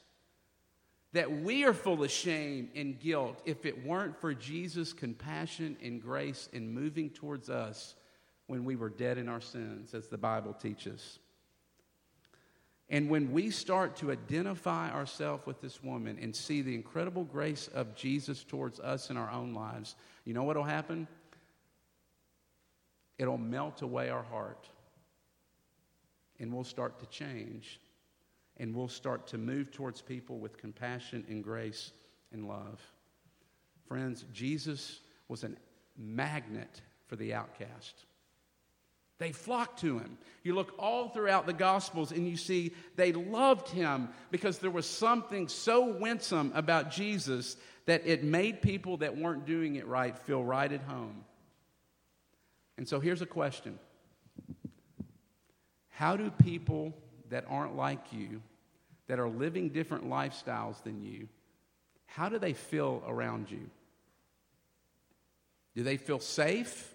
that 1.15 1.31
we 1.31 1.65
are 1.65 1.73
full 1.73 2.03
of 2.03 2.11
shame 2.11 2.69
and 2.75 2.99
guilt 2.99 3.41
if 3.45 3.65
it 3.65 3.87
weren't 3.87 4.21
for 4.21 4.35
Jesus' 4.35 4.93
compassion 4.93 5.77
and 5.81 6.03
grace 6.03 6.49
in 6.53 6.69
moving 6.69 7.09
towards 7.09 7.49
us 7.49 7.95
when 8.49 8.65
we 8.65 8.75
were 8.75 8.89
dead 8.89 9.17
in 9.17 9.29
our 9.29 9.41
sins, 9.41 9.95
as 9.95 10.09
the 10.09 10.19
Bible 10.19 10.53
teaches. 10.53 11.21
And 12.91 13.09
when 13.09 13.33
we 13.33 13.51
start 13.51 13.97
to 13.99 14.11
identify 14.11 14.91
ourselves 14.91 15.47
with 15.47 15.61
this 15.61 15.83
woman 15.85 16.19
and 16.21 16.35
see 16.35 16.63
the 16.63 16.75
incredible 16.75 17.23
grace 17.23 17.69
of 17.69 17.95
Jesus 17.95 18.43
towards 18.43 18.81
us 18.81 19.09
in 19.09 19.17
our 19.17 19.31
own 19.31 19.55
lives, 19.55 19.95
you 20.25 20.35
know 20.35 20.43
what 20.43 20.57
will 20.57 20.65
happen? 20.65 21.07
It'll 23.19 23.39
melt 23.39 23.83
away 23.83 24.11
our 24.11 24.25
heart. 24.25 24.69
And 26.41 26.53
we'll 26.53 26.65
start 26.65 26.99
to 26.99 27.07
change. 27.07 27.79
And 28.59 28.75
we'll 28.75 28.89
start 28.89 29.27
to 29.29 29.39
move 29.39 29.73
towards 29.73 30.01
people 30.01 30.39
with 30.39 30.59
compassion 30.59 31.25
and 31.29 31.43
grace 31.43 31.93
and 32.33 32.47
love. 32.47 32.81
Friends, 33.89 34.25
Jesus 34.33 35.01
was 35.29 35.45
a 35.45 35.51
magnet 35.97 36.81
for 37.07 37.17
the 37.17 37.35
outcast. 37.35 38.05
They 39.19 39.33
flocked 39.33 39.81
to 39.81 39.99
him. 39.99 40.19
You 40.43 40.55
look 40.55 40.75
all 40.79 41.09
throughout 41.09 41.47
the 41.47 41.53
Gospels 41.53 42.11
and 42.11 42.29
you 42.29 42.37
see 42.37 42.73
they 42.97 43.13
loved 43.13 43.69
him 43.69 44.09
because 44.31 44.59
there 44.59 44.71
was 44.71 44.87
something 44.87 45.49
so 45.49 45.85
winsome 45.85 46.53
about 46.55 46.91
Jesus 46.91 47.57
that 47.87 48.07
it 48.07 48.25
made 48.25 48.63
people 48.63 48.97
that 48.99 49.17
weren't 49.17 49.47
doing 49.47 49.77
it 49.77 49.87
right 49.87 50.19
feel 50.19 50.43
right 50.43 50.71
at 50.71 50.83
home. 50.83 51.25
And 52.77 52.89
so 52.89 52.99
here's 52.99 53.23
a 53.23 53.27
question 53.27 53.79
How 55.91 56.17
do 56.17 56.31
people 56.31 56.93
that 57.31 57.45
aren't 57.49 57.77
like 57.77 58.13
you, 58.13 58.43
that 59.07 59.19
are 59.19 59.29
living 59.29 59.69
different 59.69 60.09
lifestyles 60.09 60.83
than 60.83 61.03
you, 61.03 61.29
how 62.07 62.29
do 62.29 62.39
they 62.39 62.53
feel 62.53 63.03
around 63.07 63.51
you? 63.51 63.71
Do 65.75 65.83
they 65.83 65.97
feel 65.97 66.21
safe? 66.21 66.95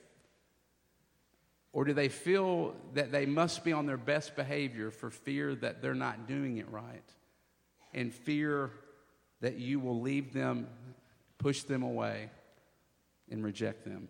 Or 1.71 1.83
do 1.85 1.93
they 1.93 2.09
feel 2.09 2.73
that 2.93 3.11
they 3.11 3.25
must 3.25 3.63
be 3.63 3.73
on 3.73 3.85
their 3.85 3.97
best 3.97 4.35
behavior 4.35 4.89
for 4.89 5.09
fear 5.09 5.53
that 5.55 5.81
they're 5.81 5.93
not 5.93 6.27
doing 6.27 6.57
it 6.57 6.69
right? 6.71 7.03
And 7.93 8.13
fear 8.13 8.71
that 9.41 9.57
you 9.57 9.79
will 9.79 10.01
leave 10.01 10.33
them, 10.33 10.67
push 11.37 11.63
them 11.63 11.83
away, 11.83 12.29
and 13.29 13.43
reject 13.43 13.85
them? 13.85 14.09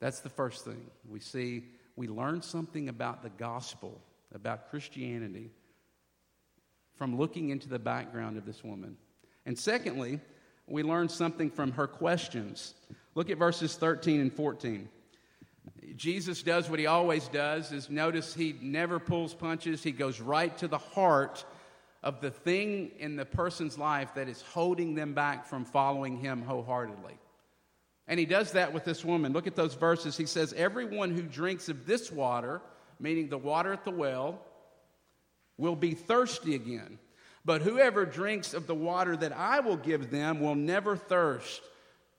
That's 0.00 0.20
the 0.20 0.28
first 0.28 0.64
thing. 0.64 0.90
We 1.08 1.20
see, 1.20 1.64
we 1.96 2.06
learn 2.06 2.42
something 2.42 2.88
about 2.88 3.22
the 3.22 3.30
gospel, 3.30 4.00
about 4.34 4.70
Christianity, 4.70 5.50
from 6.94 7.16
looking 7.16 7.50
into 7.50 7.68
the 7.68 7.78
background 7.78 8.36
of 8.36 8.44
this 8.44 8.62
woman. 8.62 8.96
And 9.46 9.58
secondly, 9.58 10.20
we 10.66 10.82
learn 10.82 11.08
something 11.08 11.50
from 11.50 11.72
her 11.72 11.86
questions. 11.86 12.74
Look 13.14 13.30
at 13.30 13.38
verses 13.38 13.76
13 13.76 14.20
and 14.20 14.32
14. 14.32 14.88
Jesus 15.96 16.42
does 16.42 16.68
what 16.68 16.78
he 16.78 16.86
always 16.86 17.28
does 17.28 17.72
is 17.72 17.90
notice 17.90 18.34
he 18.34 18.56
never 18.60 18.98
pulls 18.98 19.34
punches. 19.34 19.82
He 19.82 19.92
goes 19.92 20.20
right 20.20 20.56
to 20.58 20.68
the 20.68 20.78
heart 20.78 21.44
of 22.02 22.20
the 22.20 22.30
thing 22.30 22.92
in 22.98 23.16
the 23.16 23.24
person's 23.24 23.76
life 23.76 24.14
that 24.14 24.28
is 24.28 24.42
holding 24.42 24.94
them 24.94 25.14
back 25.14 25.46
from 25.46 25.64
following 25.64 26.16
him 26.18 26.42
wholeheartedly. 26.42 27.18
And 28.06 28.18
he 28.18 28.26
does 28.26 28.52
that 28.52 28.72
with 28.72 28.84
this 28.84 29.04
woman. 29.04 29.32
Look 29.32 29.46
at 29.46 29.56
those 29.56 29.74
verses. 29.74 30.16
He 30.16 30.26
says, 30.26 30.52
Everyone 30.54 31.10
who 31.10 31.22
drinks 31.22 31.68
of 31.68 31.86
this 31.86 32.10
water, 32.10 32.62
meaning 33.00 33.28
the 33.28 33.38
water 33.38 33.72
at 33.72 33.84
the 33.84 33.90
well, 33.90 34.40
will 35.56 35.76
be 35.76 35.94
thirsty 35.94 36.54
again. 36.54 36.98
But 37.44 37.62
whoever 37.62 38.04
drinks 38.04 38.54
of 38.54 38.66
the 38.66 38.74
water 38.74 39.16
that 39.16 39.32
I 39.32 39.60
will 39.60 39.76
give 39.76 40.10
them 40.10 40.40
will 40.40 40.54
never 40.54 40.96
thirst 40.96 41.62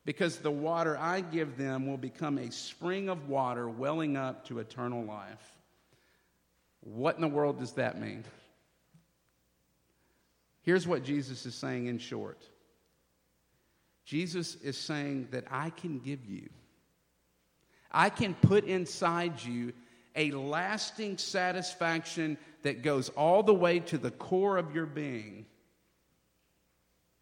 because 0.05 0.37
the 0.37 0.51
water 0.51 0.97
I 0.97 1.21
give 1.21 1.57
them 1.57 1.85
will 1.85 1.97
become 1.97 2.37
a 2.37 2.51
spring 2.51 3.09
of 3.09 3.29
water 3.29 3.69
welling 3.69 4.17
up 4.17 4.45
to 4.47 4.59
eternal 4.59 5.03
life. 5.03 5.55
What 6.81 7.15
in 7.15 7.21
the 7.21 7.27
world 7.27 7.59
does 7.59 7.73
that 7.73 7.99
mean? 7.99 8.23
Here's 10.63 10.87
what 10.87 11.03
Jesus 11.03 11.45
is 11.45 11.55
saying 11.55 11.87
in 11.87 11.99
short 11.99 12.41
Jesus 14.05 14.55
is 14.55 14.77
saying 14.77 15.27
that 15.31 15.43
I 15.51 15.69
can 15.69 15.99
give 15.99 16.25
you, 16.25 16.49
I 17.91 18.09
can 18.09 18.33
put 18.33 18.63
inside 18.63 19.43
you 19.43 19.73
a 20.15 20.31
lasting 20.31 21.17
satisfaction 21.17 22.37
that 22.63 22.81
goes 22.81 23.09
all 23.09 23.43
the 23.43 23.53
way 23.53 23.79
to 23.79 23.97
the 23.97 24.11
core 24.11 24.57
of 24.57 24.75
your 24.75 24.85
being 24.85 25.45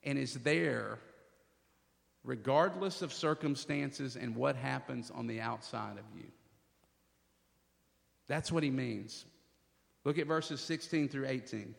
and 0.04 0.18
is 0.18 0.36
there 0.36 1.00
regardless 2.24 3.02
of 3.02 3.14
circumstances 3.14 4.16
and 4.16 4.36
what 4.36 4.56
happens 4.56 5.12
on 5.12 5.28
the 5.28 5.42
outside 5.42 5.98
of 5.98 6.04
you. 6.16 6.28
That's 8.28 8.52
what 8.52 8.64
he 8.64 8.70
means. 8.70 9.26
Look 10.04 10.18
at 10.18 10.28
verses 10.28 10.60
16 10.62 11.10
through 11.10 11.28
18. 11.28 11.76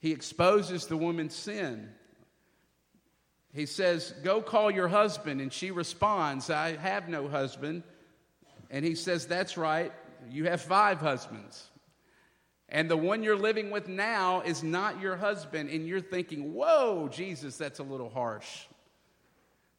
He 0.00 0.12
exposes 0.12 0.86
the 0.86 0.96
woman's 0.96 1.34
sin. 1.34 1.90
He 3.54 3.66
says, 3.66 4.12
Go 4.22 4.42
call 4.42 4.70
your 4.70 4.88
husband. 4.88 5.40
And 5.40 5.52
she 5.52 5.70
responds, 5.70 6.50
I 6.50 6.76
have 6.76 7.08
no 7.08 7.28
husband. 7.28 7.82
And 8.72 8.84
he 8.84 8.96
says, 8.96 9.26
That's 9.26 9.56
right. 9.56 9.92
You 10.28 10.46
have 10.46 10.60
five 10.60 10.98
husbands. 10.98 11.68
And 12.68 12.90
the 12.90 12.96
one 12.96 13.22
you're 13.22 13.36
living 13.36 13.70
with 13.70 13.86
now 13.86 14.40
is 14.40 14.62
not 14.62 14.98
your 15.00 15.14
husband. 15.14 15.68
And 15.70 15.86
you're 15.86 16.00
thinking, 16.00 16.54
Whoa, 16.54 17.08
Jesus, 17.12 17.56
that's 17.56 17.78
a 17.78 17.84
little 17.84 18.08
harsh. 18.08 18.64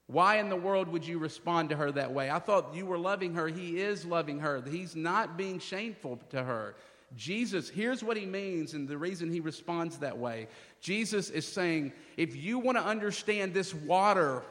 Why 0.07 0.37
in 0.37 0.49
the 0.49 0.55
world 0.55 0.89
would 0.89 1.05
you 1.05 1.17
respond 1.17 1.69
to 1.69 1.75
her 1.75 1.91
that 1.91 2.13
way? 2.13 2.29
I 2.29 2.39
thought 2.39 2.75
you 2.75 2.85
were 2.85 2.97
loving 2.99 3.33
her. 3.33 3.47
He 3.47 3.79
is 3.79 4.05
loving 4.05 4.39
her. 4.39 4.61
He's 4.61 4.95
not 4.95 5.37
being 5.37 5.59
shameful 5.59 6.19
to 6.29 6.43
her. 6.43 6.75
Jesus, 7.15 7.69
here's 7.69 8.03
what 8.03 8.17
he 8.17 8.25
means 8.25 8.73
and 8.73 8.87
the 8.87 8.97
reason 8.97 9.31
he 9.31 9.39
responds 9.39 9.99
that 9.99 10.17
way. 10.17 10.47
Jesus 10.81 11.29
is 11.29 11.47
saying, 11.47 11.93
if 12.17 12.35
you 12.35 12.59
want 12.59 12.77
to 12.77 12.83
understand 12.83 13.53
this 13.53 13.73
water, 13.73 14.43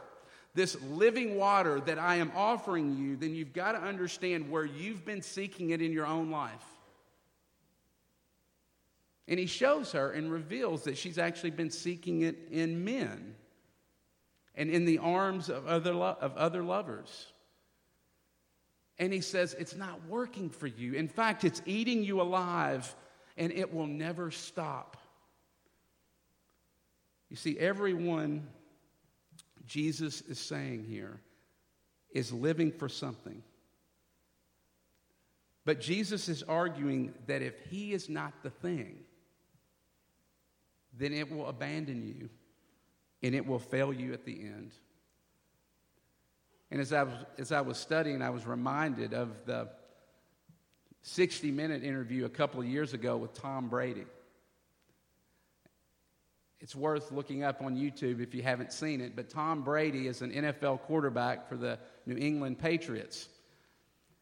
this 0.54 0.80
living 0.82 1.36
water 1.36 1.80
that 1.80 1.98
I 1.98 2.16
am 2.16 2.30
offering 2.36 2.96
you, 2.96 3.16
then 3.16 3.34
you've 3.34 3.52
got 3.52 3.72
to 3.72 3.78
understand 3.78 4.50
where 4.50 4.64
you've 4.64 5.04
been 5.04 5.22
seeking 5.22 5.70
it 5.70 5.80
in 5.80 5.92
your 5.92 6.06
own 6.06 6.30
life. 6.30 6.64
And 9.28 9.38
he 9.38 9.46
shows 9.46 9.92
her 9.92 10.10
and 10.10 10.30
reveals 10.30 10.84
that 10.84 10.98
she's 10.98 11.16
actually 11.16 11.52
been 11.52 11.70
seeking 11.70 12.22
it 12.22 12.36
in 12.50 12.84
men 12.84 13.34
and 14.54 14.68
in 14.68 14.84
the 14.84 14.98
arms 14.98 15.48
of 15.48 15.66
other, 15.66 15.94
lo- 15.94 16.16
of 16.20 16.36
other 16.36 16.62
lovers. 16.62 17.32
And 18.98 19.12
he 19.12 19.20
says, 19.20 19.54
It's 19.58 19.74
not 19.74 20.06
working 20.06 20.50
for 20.50 20.66
you. 20.66 20.94
In 20.94 21.08
fact, 21.08 21.44
it's 21.44 21.62
eating 21.64 22.02
you 22.02 22.20
alive 22.20 22.94
and 23.38 23.52
it 23.52 23.72
will 23.72 23.86
never 23.86 24.30
stop. 24.30 24.98
You 27.30 27.36
see, 27.36 27.58
everyone 27.58 28.46
Jesus 29.66 30.20
is 30.22 30.38
saying 30.38 30.84
here 30.84 31.20
is 32.12 32.32
living 32.32 32.72
for 32.72 32.88
something. 32.88 33.42
But 35.64 35.80
Jesus 35.80 36.28
is 36.28 36.42
arguing 36.42 37.14
that 37.26 37.42
if 37.42 37.54
he 37.70 37.92
is 37.92 38.08
not 38.08 38.32
the 38.42 38.50
thing, 38.50 38.98
then 40.98 41.12
it 41.12 41.30
will 41.30 41.46
abandon 41.46 42.02
you 42.02 42.28
and 43.22 43.34
it 43.34 43.46
will 43.46 43.58
fail 43.58 43.92
you 43.92 44.12
at 44.12 44.24
the 44.24 44.40
end. 44.40 44.72
And 46.70 46.80
as 46.80 46.92
I 46.92 47.04
was, 47.04 47.14
as 47.38 47.52
I 47.52 47.60
was 47.60 47.78
studying, 47.78 48.22
I 48.22 48.30
was 48.30 48.46
reminded 48.46 49.14
of 49.14 49.28
the 49.46 49.68
60 51.02 51.50
minute 51.50 51.84
interview 51.84 52.24
a 52.24 52.30
couple 52.30 52.60
of 52.60 52.66
years 52.66 52.94
ago 52.94 53.16
with 53.16 53.34
Tom 53.34 53.68
Brady. 53.68 54.06
It's 56.62 56.76
worth 56.76 57.10
looking 57.10 57.42
up 57.42 57.60
on 57.60 57.74
YouTube 57.74 58.20
if 58.20 58.36
you 58.36 58.42
haven't 58.42 58.72
seen 58.72 59.00
it, 59.00 59.16
but 59.16 59.28
Tom 59.28 59.64
Brady 59.64 60.06
is 60.06 60.22
an 60.22 60.30
NFL 60.30 60.82
quarterback 60.82 61.48
for 61.48 61.56
the 61.56 61.76
New 62.06 62.16
England 62.16 62.60
Patriots. 62.60 63.28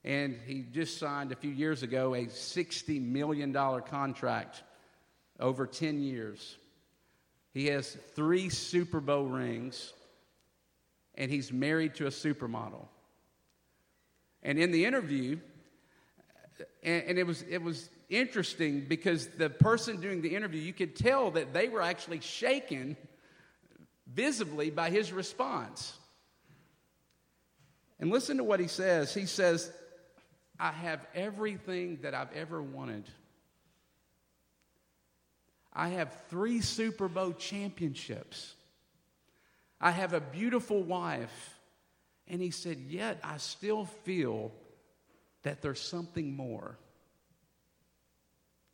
And 0.05 0.39
he 0.47 0.63
just 0.63 0.97
signed 0.97 1.33
a 1.33 1.37
few 1.37 1.51
years 1.51 1.83
ago 1.83 2.15
a 2.15 2.25
$60 2.25 3.03
million 3.03 3.53
contract 3.53 4.63
over 5.39 5.67
10 5.67 6.01
years. 6.01 6.57
He 7.53 7.67
has 7.67 7.95
three 8.15 8.49
Super 8.49 9.01
Bowl 9.01 9.27
rings, 9.27 9.93
and 11.17 11.31
he's 11.31 11.53
married 11.53 11.97
to 11.97 12.07
a 12.07 12.11
supermodel. 12.11 12.87
And 14.43 14.59
in 14.59 14.71
the 14.71 14.87
interview, 14.87 15.39
and, 16.83 17.19
it 17.19 17.27
was 17.27 17.43
it 17.43 17.63
was 17.63 17.91
interesting 18.11 18.85
because 18.89 19.29
the 19.29 19.49
person 19.49 20.01
doing 20.01 20.21
the 20.21 20.35
interview, 20.35 20.61
you 20.61 20.73
could 20.73 20.97
tell 20.97 21.31
that 21.33 21.53
they 21.53 21.69
were 21.69 21.81
actually 21.81 22.21
shaken 22.21 22.97
visibly 24.07 24.71
by 24.71 24.91
his 24.91 25.13
response. 25.13 25.97
And 27.99 28.11
listen 28.11 28.39
to 28.39 28.45
what 28.45 28.61
he 28.61 28.67
says. 28.67 29.15
He 29.15 29.27
says, 29.27 29.71
I 30.59 30.73
have 30.73 31.07
everything 31.15 32.01
that 32.03 32.15
I've 32.15 32.33
ever 32.33 32.61
wanted. 32.61 33.05
I 35.73 35.89
have 35.91 36.15
three 36.29 36.61
Super 36.61 37.09
Bowl 37.09 37.33
championships. 37.33 38.55
I 39.81 39.93
have 39.93 40.13
a 40.13 40.21
beautiful 40.21 40.83
wife. 40.83 41.59
And 42.27 42.43
he 42.43 42.51
said, 42.51 42.79
Yet 42.89 43.21
I 43.23 43.39
still 43.39 43.87
feel 44.05 44.53
that 45.43 45.63
there's 45.63 45.81
something 45.81 46.35
more. 46.37 46.77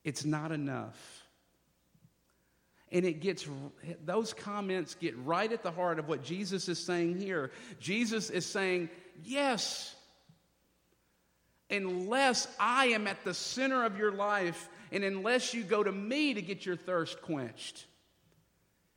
It's 0.07 0.25
not 0.25 0.53
enough. 0.53 1.25
And 2.93 3.05
it 3.05 3.21
gets, 3.21 3.45
those 4.05 4.33
comments 4.33 4.95
get 4.95 5.19
right 5.19 5.51
at 5.51 5.65
the 5.65 5.73
heart 5.73 5.99
of 5.99 6.09
what 6.09 6.23
Jesus 6.23 6.69
is 6.69 6.79
saying 6.79 7.19
here. 7.19 7.51
Jesus 7.81 8.31
is 8.31 8.47
saying, 8.47 8.89
Yes, 9.25 9.93
unless 11.69 12.47
I 12.61 12.87
am 12.87 13.09
at 13.09 13.25
the 13.25 13.35
center 13.35 13.85
of 13.85 13.99
your 13.99 14.13
life, 14.13 14.69
and 14.93 15.03
unless 15.03 15.53
you 15.53 15.65
go 15.65 15.83
to 15.83 15.91
me 15.91 16.35
to 16.35 16.43
get 16.43 16.65
your 16.65 16.77
thirst 16.77 17.21
quenched, 17.21 17.87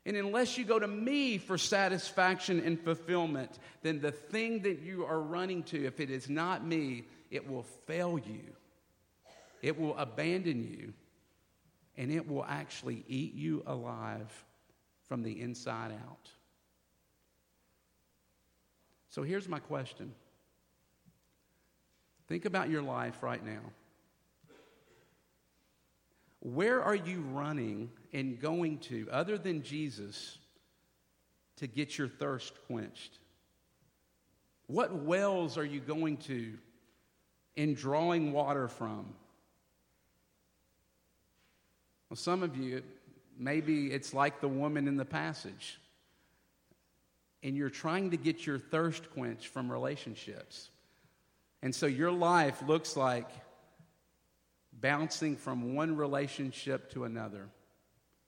and 0.05 0.15
unless 0.15 0.59
you 0.59 0.63
go 0.65 0.77
to 0.77 0.87
me 0.87 1.39
for 1.39 1.57
satisfaction 1.57 2.59
and 2.59 2.79
fulfillment, 2.79 3.57
then 3.81 3.99
the 3.99 4.11
thing 4.11 4.61
that 4.61 4.81
you 4.81 5.05
are 5.05 5.19
running 5.19 5.63
to, 5.63 5.85
if 5.85 5.99
it 5.99 6.11
is 6.11 6.29
not 6.29 6.63
me, 6.63 7.05
it 7.31 7.49
will 7.49 7.63
fail 7.87 8.19
you. 8.19 8.53
It 9.61 9.79
will 9.79 9.97
abandon 9.97 10.63
you. 10.63 10.93
And 11.99 12.11
it 12.11 12.27
will 12.27 12.45
actually 12.45 13.03
eat 13.09 13.35
you 13.35 13.61
alive 13.67 14.31
from 15.09 15.21
the 15.21 15.41
inside 15.41 15.91
out. 15.91 16.29
So 19.09 19.21
here's 19.21 19.49
my 19.49 19.59
question 19.59 20.13
Think 22.27 22.45
about 22.45 22.69
your 22.69 22.81
life 22.81 23.21
right 23.21 23.45
now. 23.45 23.61
Where 26.41 26.81
are 26.81 26.95
you 26.95 27.19
running 27.33 27.91
and 28.13 28.39
going 28.39 28.77
to, 28.79 29.09
other 29.11 29.37
than 29.37 29.61
Jesus, 29.61 30.37
to 31.57 31.67
get 31.67 31.97
your 31.97 32.07
thirst 32.07 32.53
quenched? 32.67 33.19
What 34.67 35.03
wells 35.03 35.57
are 35.57 35.65
you 35.65 35.81
going 35.81 36.15
to 36.17 36.53
in 37.57 37.73
drawing 37.73 38.31
water 38.31 38.69
from? 38.69 39.13
Well, 42.09 42.17
some 42.17 42.41
of 42.41 42.57
you, 42.57 42.81
maybe 43.37 43.87
it's 43.87 44.13
like 44.13 44.41
the 44.41 44.47
woman 44.47 44.87
in 44.87 44.97
the 44.97 45.05
passage, 45.05 45.79
and 47.43 47.55
you're 47.55 47.69
trying 47.69 48.11
to 48.11 48.17
get 48.17 48.45
your 48.45 48.57
thirst 48.57 49.11
quenched 49.11 49.47
from 49.47 49.71
relationships. 49.71 50.69
And 51.61 51.73
so 51.73 51.85
your 51.85 52.11
life 52.11 52.61
looks 52.65 52.97
like 52.97 53.29
bouncing 54.73 55.35
from 55.35 55.75
one 55.75 55.95
relationship 55.95 56.91
to 56.93 57.03
another. 57.03 57.47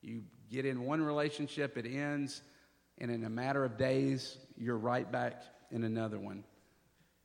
You 0.02 0.24
get 0.52 0.66
in 0.66 0.84
one 0.84 1.02
relationship, 1.02 1.78
it 1.78 1.86
ends, 1.86 2.42
and 3.00 3.10
in 3.10 3.24
a 3.24 3.30
matter 3.30 3.64
of 3.66 3.78
days, 3.78 4.38
you're 4.58 4.78
right 4.78 5.12
back 5.12 5.42
in 5.72 5.84
another 5.84 6.20
one. 6.20 6.44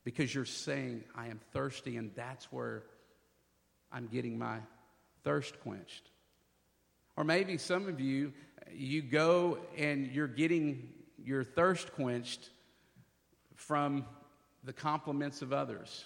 Because 0.03 0.33
you're 0.33 0.45
saying, 0.45 1.03
I 1.13 1.27
am 1.27 1.39
thirsty, 1.51 1.97
and 1.97 2.11
that's 2.15 2.51
where 2.51 2.83
I'm 3.91 4.07
getting 4.07 4.39
my 4.39 4.59
thirst 5.23 5.59
quenched. 5.61 6.09
Or 7.17 7.23
maybe 7.23 7.57
some 7.57 7.87
of 7.87 7.99
you, 7.99 8.31
you 8.71 9.01
go 9.01 9.57
and 9.75 10.07
you're 10.07 10.27
getting 10.27 10.89
your 11.21 11.43
thirst 11.43 11.91
quenched 11.93 12.51
from 13.55 14.05
the 14.63 14.71
compliments 14.71 15.41
of 15.41 15.51
others. 15.51 16.05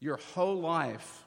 Your 0.00 0.16
whole 0.16 0.60
life 0.60 1.24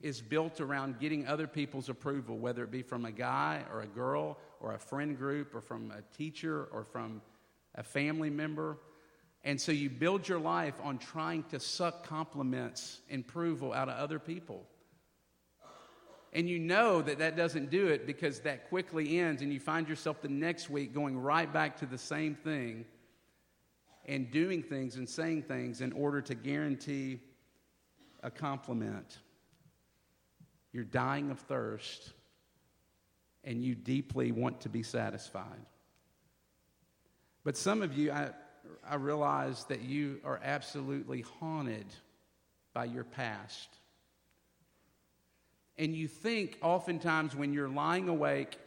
is 0.00 0.20
built 0.20 0.60
around 0.60 0.98
getting 0.98 1.26
other 1.26 1.46
people's 1.46 1.88
approval, 1.88 2.38
whether 2.38 2.64
it 2.64 2.70
be 2.70 2.82
from 2.82 3.04
a 3.04 3.12
guy 3.12 3.62
or 3.72 3.82
a 3.82 3.86
girl 3.86 4.36
or 4.60 4.74
a 4.74 4.78
friend 4.78 5.16
group 5.16 5.54
or 5.54 5.60
from 5.60 5.92
a 5.92 6.02
teacher 6.16 6.64
or 6.72 6.84
from 6.84 7.22
a 7.76 7.82
family 7.82 8.30
member. 8.30 8.78
And 9.44 9.60
so 9.60 9.72
you 9.72 9.88
build 9.88 10.28
your 10.28 10.40
life 10.40 10.74
on 10.82 10.98
trying 10.98 11.44
to 11.44 11.60
suck 11.60 12.06
compliments 12.06 13.00
and 13.08 13.24
approval 13.24 13.72
out 13.72 13.88
of 13.88 13.96
other 13.96 14.18
people. 14.18 14.66
And 16.32 16.48
you 16.48 16.58
know 16.60 17.02
that 17.02 17.18
that 17.18 17.36
doesn't 17.36 17.70
do 17.70 17.88
it 17.88 18.06
because 18.06 18.40
that 18.40 18.68
quickly 18.68 19.18
ends, 19.18 19.42
and 19.42 19.52
you 19.52 19.58
find 19.58 19.88
yourself 19.88 20.22
the 20.22 20.28
next 20.28 20.70
week 20.70 20.94
going 20.94 21.18
right 21.18 21.52
back 21.52 21.78
to 21.78 21.86
the 21.86 21.98
same 21.98 22.36
thing 22.36 22.84
and 24.06 24.30
doing 24.30 24.62
things 24.62 24.96
and 24.96 25.08
saying 25.08 25.42
things 25.42 25.80
in 25.80 25.92
order 25.92 26.20
to 26.22 26.34
guarantee 26.34 27.20
a 28.22 28.30
compliment. 28.30 29.18
You're 30.72 30.84
dying 30.84 31.30
of 31.30 31.40
thirst, 31.40 32.12
and 33.42 33.64
you 33.64 33.74
deeply 33.74 34.30
want 34.30 34.60
to 34.60 34.68
be 34.68 34.84
satisfied. 34.84 35.68
But 37.42 37.56
some 37.56 37.82
of 37.82 37.96
you, 37.96 38.12
I, 38.12 38.30
I 38.88 38.96
realize 38.96 39.64
that 39.64 39.82
you 39.82 40.20
are 40.24 40.38
absolutely 40.44 41.22
haunted 41.40 41.86
by 42.72 42.84
your 42.84 43.04
past. 43.04 43.68
And 45.80 45.96
you 45.96 46.08
think 46.08 46.58
oftentimes 46.60 47.34
when 47.34 47.54
you're 47.54 47.66
lying 47.66 48.10
awake 48.10 48.58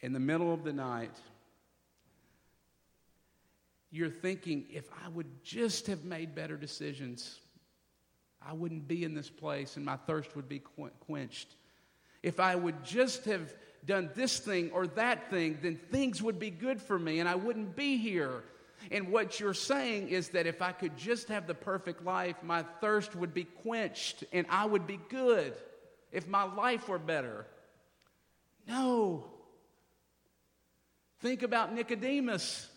in 0.00 0.12
the 0.12 0.18
middle 0.18 0.52
of 0.52 0.64
the 0.64 0.72
night, 0.72 1.14
you're 3.92 4.10
thinking, 4.10 4.64
if 4.68 4.88
I 5.04 5.08
would 5.10 5.44
just 5.44 5.86
have 5.86 6.02
made 6.02 6.34
better 6.34 6.56
decisions, 6.56 7.38
I 8.44 8.54
wouldn't 8.54 8.88
be 8.88 9.04
in 9.04 9.14
this 9.14 9.30
place 9.30 9.76
and 9.76 9.86
my 9.86 9.96
thirst 9.96 10.34
would 10.34 10.48
be 10.48 10.60
quenched. 11.06 11.54
If 12.24 12.40
I 12.40 12.56
would 12.56 12.82
just 12.82 13.24
have 13.26 13.54
done 13.86 14.10
this 14.16 14.40
thing 14.40 14.72
or 14.72 14.88
that 14.88 15.30
thing, 15.30 15.60
then 15.62 15.76
things 15.76 16.20
would 16.22 16.40
be 16.40 16.50
good 16.50 16.82
for 16.82 16.98
me 16.98 17.20
and 17.20 17.28
I 17.28 17.36
wouldn't 17.36 17.76
be 17.76 17.98
here. 17.98 18.42
And 18.90 19.12
what 19.12 19.38
you're 19.38 19.54
saying 19.54 20.08
is 20.08 20.30
that 20.30 20.48
if 20.48 20.60
I 20.60 20.72
could 20.72 20.96
just 20.96 21.28
have 21.28 21.46
the 21.46 21.54
perfect 21.54 22.04
life, 22.04 22.34
my 22.42 22.64
thirst 22.80 23.14
would 23.14 23.32
be 23.32 23.44
quenched 23.44 24.24
and 24.32 24.44
I 24.50 24.64
would 24.64 24.88
be 24.88 24.98
good 25.08 25.54
if 26.12 26.28
my 26.28 26.44
life 26.44 26.88
were 26.88 26.98
better. 26.98 27.46
No. 28.68 29.24
Think 31.20 31.42
about 31.42 31.74
Nicodemus. 31.74 32.68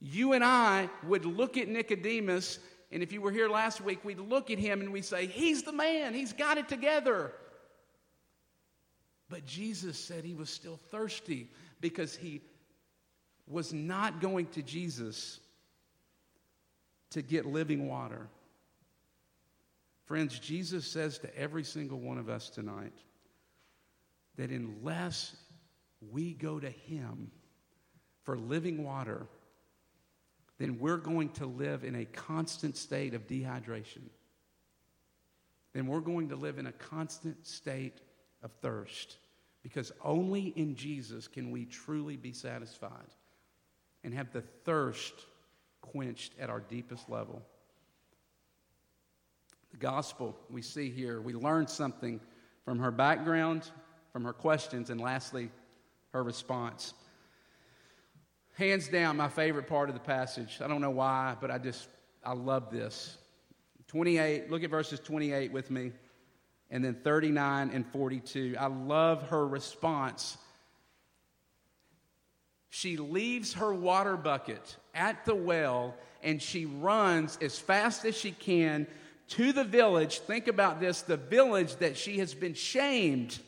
You 0.00 0.32
and 0.32 0.42
I 0.42 0.88
would 1.04 1.26
look 1.26 1.58
at 1.58 1.68
Nicodemus, 1.68 2.58
and 2.90 3.02
if 3.02 3.12
you 3.12 3.20
were 3.20 3.30
here 3.30 3.48
last 3.48 3.82
week, 3.82 4.02
we'd 4.04 4.18
look 4.18 4.50
at 4.50 4.58
him 4.58 4.80
and 4.80 4.92
we'd 4.92 5.04
say, 5.04 5.26
He's 5.26 5.62
the 5.62 5.72
man, 5.72 6.14
he's 6.14 6.32
got 6.32 6.56
it 6.58 6.68
together. 6.68 7.32
But 9.28 9.46
Jesus 9.46 9.98
said 9.98 10.24
he 10.24 10.34
was 10.34 10.50
still 10.50 10.80
thirsty 10.90 11.48
because 11.80 12.16
he 12.16 12.40
was 13.46 13.72
not 13.72 14.20
going 14.20 14.46
to 14.46 14.62
Jesus 14.62 15.38
to 17.10 17.22
get 17.22 17.46
living 17.46 17.88
water. 17.88 18.28
Friends, 20.10 20.40
Jesus 20.40 20.88
says 20.88 21.18
to 21.20 21.38
every 21.38 21.62
single 21.62 22.00
one 22.00 22.18
of 22.18 22.28
us 22.28 22.50
tonight 22.50 22.98
that 24.34 24.50
unless 24.50 25.36
we 26.10 26.32
go 26.32 26.58
to 26.58 26.68
Him 26.68 27.30
for 28.24 28.36
living 28.36 28.82
water, 28.82 29.28
then 30.58 30.80
we're 30.80 30.96
going 30.96 31.28
to 31.34 31.46
live 31.46 31.84
in 31.84 31.94
a 31.94 32.04
constant 32.06 32.76
state 32.76 33.14
of 33.14 33.28
dehydration. 33.28 34.02
Then 35.74 35.86
we're 35.86 36.00
going 36.00 36.30
to 36.30 36.36
live 36.36 36.58
in 36.58 36.66
a 36.66 36.72
constant 36.72 37.46
state 37.46 38.00
of 38.42 38.50
thirst 38.62 39.16
because 39.62 39.92
only 40.04 40.52
in 40.56 40.74
Jesus 40.74 41.28
can 41.28 41.52
we 41.52 41.66
truly 41.66 42.16
be 42.16 42.32
satisfied 42.32 43.14
and 44.02 44.12
have 44.12 44.32
the 44.32 44.42
thirst 44.64 45.14
quenched 45.82 46.32
at 46.40 46.50
our 46.50 46.58
deepest 46.58 47.08
level. 47.08 47.42
The 49.70 49.76
gospel 49.76 50.36
we 50.50 50.62
see 50.62 50.90
here, 50.90 51.20
we 51.20 51.32
learn 51.32 51.66
something 51.66 52.20
from 52.64 52.78
her 52.78 52.90
background, 52.90 53.70
from 54.12 54.24
her 54.24 54.32
questions, 54.32 54.90
and 54.90 55.00
lastly, 55.00 55.50
her 56.12 56.22
response. 56.22 56.94
Hands 58.54 58.86
down, 58.88 59.16
my 59.16 59.28
favorite 59.28 59.68
part 59.68 59.88
of 59.88 59.94
the 59.94 60.00
passage. 60.00 60.58
I 60.62 60.68
don't 60.68 60.80
know 60.80 60.90
why, 60.90 61.36
but 61.40 61.50
I 61.50 61.58
just, 61.58 61.88
I 62.24 62.32
love 62.32 62.70
this. 62.70 63.16
28, 63.88 64.50
look 64.50 64.62
at 64.62 64.70
verses 64.70 65.00
28 65.00 65.52
with 65.52 65.70
me 65.70 65.92
and 66.70 66.84
then 66.84 66.94
39 66.94 67.70
and 67.72 67.86
42. 67.86 68.56
I 68.58 68.66
love 68.66 69.28
her 69.30 69.46
response. 69.46 70.38
She 72.68 72.96
leaves 72.96 73.54
her 73.54 73.74
water 73.74 74.16
bucket 74.16 74.76
at 74.94 75.24
the 75.24 75.34
well 75.34 75.96
and 76.22 76.40
she 76.40 76.66
runs 76.66 77.38
as 77.42 77.58
fast 77.58 78.04
as 78.04 78.16
she 78.16 78.30
can 78.30 78.86
to 79.30 79.52
the 79.52 79.64
village. 79.64 80.20
Think 80.20 80.48
about 80.48 80.80
this 80.80 81.02
the 81.02 81.16
village 81.16 81.76
that 81.76 81.96
she 81.96 82.18
has 82.18 82.34
been 82.34 82.54
shamed, 82.54 83.38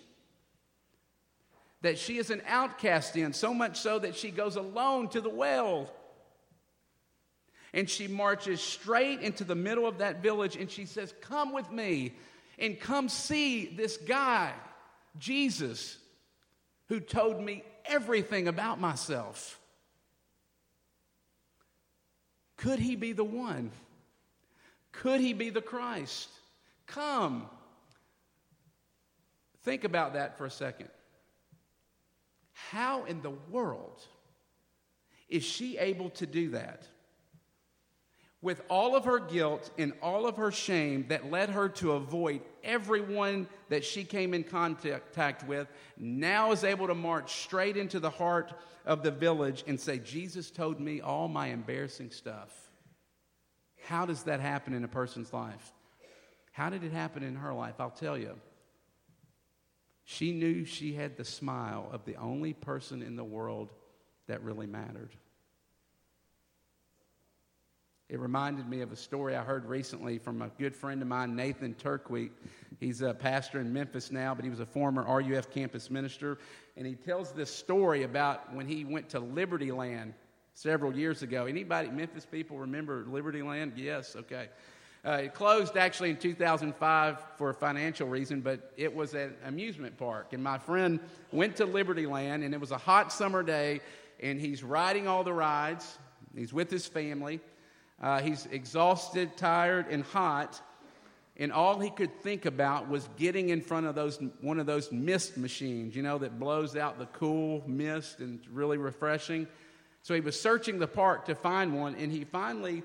that 1.83 1.99
she 1.99 2.18
is 2.18 2.31
an 2.31 2.42
outcast 2.47 3.16
in, 3.16 3.33
so 3.33 3.53
much 3.53 3.79
so 3.79 3.99
that 3.99 4.16
she 4.16 4.31
goes 4.31 4.57
alone 4.57 5.09
to 5.09 5.21
the 5.21 5.29
well. 5.29 5.92
And 7.75 7.88
she 7.88 8.07
marches 8.07 8.61
straight 8.61 9.21
into 9.21 9.45
the 9.45 9.55
middle 9.55 9.87
of 9.87 9.99
that 9.99 10.23
village 10.23 10.57
and 10.57 10.71
she 10.71 10.85
says, 10.85 11.14
Come 11.23 11.53
with 11.53 11.71
me 11.71 12.12
and 12.59 12.79
come 12.79 13.09
see 13.09 13.66
this 13.66 13.97
guy, 13.97 14.53
Jesus, 15.18 15.97
who 16.88 17.01
told 17.01 17.40
me 17.40 17.64
everything 17.87 18.47
about 18.47 18.79
myself. 18.79 19.59
Could 22.59 22.79
he 22.79 22.95
be 22.95 23.12
the 23.12 23.25
one? 23.25 23.73
Could 24.92 25.20
he 25.20 25.33
be 25.33 25.50
the 25.50 25.62
Christ? 25.62 26.28
Come. 26.87 27.48
Think 29.62 29.85
about 29.85 30.14
that 30.14 30.38
for 30.38 30.46
a 30.46 30.50
second. 30.50 30.88
How 32.52 33.05
in 33.05 33.22
the 33.22 33.33
world 33.50 34.00
is 35.28 35.42
she 35.42 35.78
able 35.78 36.11
to 36.11 36.26
do 36.26 36.50
that? 36.50 36.87
with 38.42 38.61
all 38.68 38.96
of 38.96 39.05
her 39.05 39.20
guilt 39.20 39.70
and 39.78 39.92
all 40.02 40.26
of 40.26 40.37
her 40.37 40.50
shame 40.50 41.07
that 41.09 41.31
led 41.31 41.48
her 41.48 41.68
to 41.68 41.92
avoid 41.92 42.42
everyone 42.64 43.46
that 43.68 43.85
she 43.85 44.02
came 44.02 44.35
in 44.35 44.42
contact 44.42 45.46
with, 45.46 45.68
now 45.96 46.50
is 46.50 46.64
able 46.64 46.88
to 46.88 46.94
march 46.94 47.33
straight 47.44 47.76
into 47.76 48.00
the 48.00 48.11
heart 48.11 48.52
of 48.85 49.05
the 49.05 49.12
village 49.12 49.62
and 49.68 49.81
say, 49.81 49.98
Jesus 49.98 50.50
told 50.50 50.81
me 50.81 51.00
all 51.00 51.28
my 51.28 51.46
embarrassing 51.46 52.11
stuff. 52.11 52.71
How 53.87 54.07
does 54.07 54.25
that 54.25 54.40
happen 54.40 54.75
in 54.75 54.85
a 54.85 54.88
person's 54.88 55.33
life? 55.33 55.73
How 56.53 56.71
did 56.71 56.85
it 56.85 56.92
happen 56.92 57.23
in 57.23 57.37
her 57.37 57.53
life? 57.53 57.75
I'll 57.79 57.90
tell 57.90 58.16
you. 58.16 58.37
She 60.05 60.33
knew 60.33 60.64
she 60.64 60.92
had 60.92 61.16
the 61.16 61.25
smile 61.25 61.88
of 61.92 62.05
the 62.05 62.16
only 62.16 62.53
person 62.53 63.03
in 63.03 63.16
the 63.16 63.25
world 63.25 63.71
that 64.27 64.42
really 64.42 64.66
mattered. 64.66 65.11
It 68.09 68.21
reminded 68.21 68.68
me 68.68 68.83
of 68.83 68.92
a 68.92 68.97
story 68.97 69.35
I 69.35 69.42
heard 69.42 69.64
recently 69.64 70.18
from 70.18 70.42
a 70.42 70.51
good 70.59 70.77
friend 70.77 71.01
of 71.01 71.09
mine, 71.09 71.35
Nathan 71.35 71.75
Turkweek. 71.75 72.31
He's 72.79 73.01
a 73.01 73.14
pastor 73.14 73.59
in 73.59 73.73
Memphis 73.73 74.11
now, 74.11 74.35
but 74.35 74.45
he 74.45 74.51
was 74.51 74.61
a 74.61 74.66
former 74.66 75.03
RUF 75.03 75.51
campus 75.51 75.90
minister. 75.90 76.37
And 76.77 76.87
he 76.87 76.95
tells 76.95 77.33
this 77.33 77.51
story 77.51 78.03
about 78.03 78.53
when 78.53 78.66
he 78.66 78.85
went 78.85 79.09
to 79.11 79.21
Libertyland 79.21 80.12
several 80.54 80.96
years 80.96 81.22
ago. 81.22 81.46
Anybody, 81.46 81.88
Memphis 81.88 82.26
people, 82.26 82.58
remember 82.58 83.04
Libertyland? 83.04 83.72
Yes, 83.76 84.16
okay. 84.16 84.48
Uh, 85.04 85.22
it 85.24 85.34
closed 85.34 85.76
actually 85.76 86.10
in 86.10 86.16
2005 86.16 87.18
for 87.36 87.50
a 87.50 87.54
financial 87.54 88.08
reason, 88.08 88.40
but 88.40 88.72
it 88.76 88.94
was 88.94 89.14
an 89.14 89.34
amusement 89.44 89.96
park. 89.98 90.32
And 90.32 90.42
my 90.42 90.58
friend 90.58 91.00
went 91.32 91.56
to 91.56 91.66
Libertyland, 91.66 92.44
and 92.44 92.54
it 92.54 92.60
was 92.60 92.70
a 92.70 92.78
hot 92.78 93.12
summer 93.12 93.42
day, 93.42 93.80
and 94.20 94.40
he's 94.40 94.62
riding 94.62 95.08
all 95.08 95.24
the 95.24 95.32
rides. 95.32 95.98
He's 96.36 96.52
with 96.52 96.70
his 96.70 96.86
family. 96.86 97.40
Uh, 98.00 98.20
he's 98.20 98.46
exhausted, 98.46 99.36
tired, 99.36 99.86
and 99.90 100.04
hot. 100.04 100.60
And 101.36 101.52
all 101.52 101.80
he 101.80 101.90
could 101.90 102.20
think 102.20 102.44
about 102.44 102.88
was 102.88 103.08
getting 103.16 103.48
in 103.48 103.60
front 103.60 103.86
of 103.86 103.96
those, 103.96 104.20
one 104.40 104.60
of 104.60 104.66
those 104.66 104.92
mist 104.92 105.36
machines, 105.36 105.96
you 105.96 106.02
know, 106.02 106.18
that 106.18 106.38
blows 106.38 106.76
out 106.76 106.98
the 106.98 107.06
cool 107.06 107.64
mist 107.66 108.20
and 108.20 108.40
really 108.52 108.78
refreshing. 108.78 109.48
So 110.02 110.14
he 110.14 110.20
was 110.20 110.40
searching 110.40 110.78
the 110.78 110.88
park 110.88 111.24
to 111.26 111.34
find 111.34 111.78
one, 111.78 111.94
and 111.94 112.10
he 112.10 112.24
finally 112.24 112.82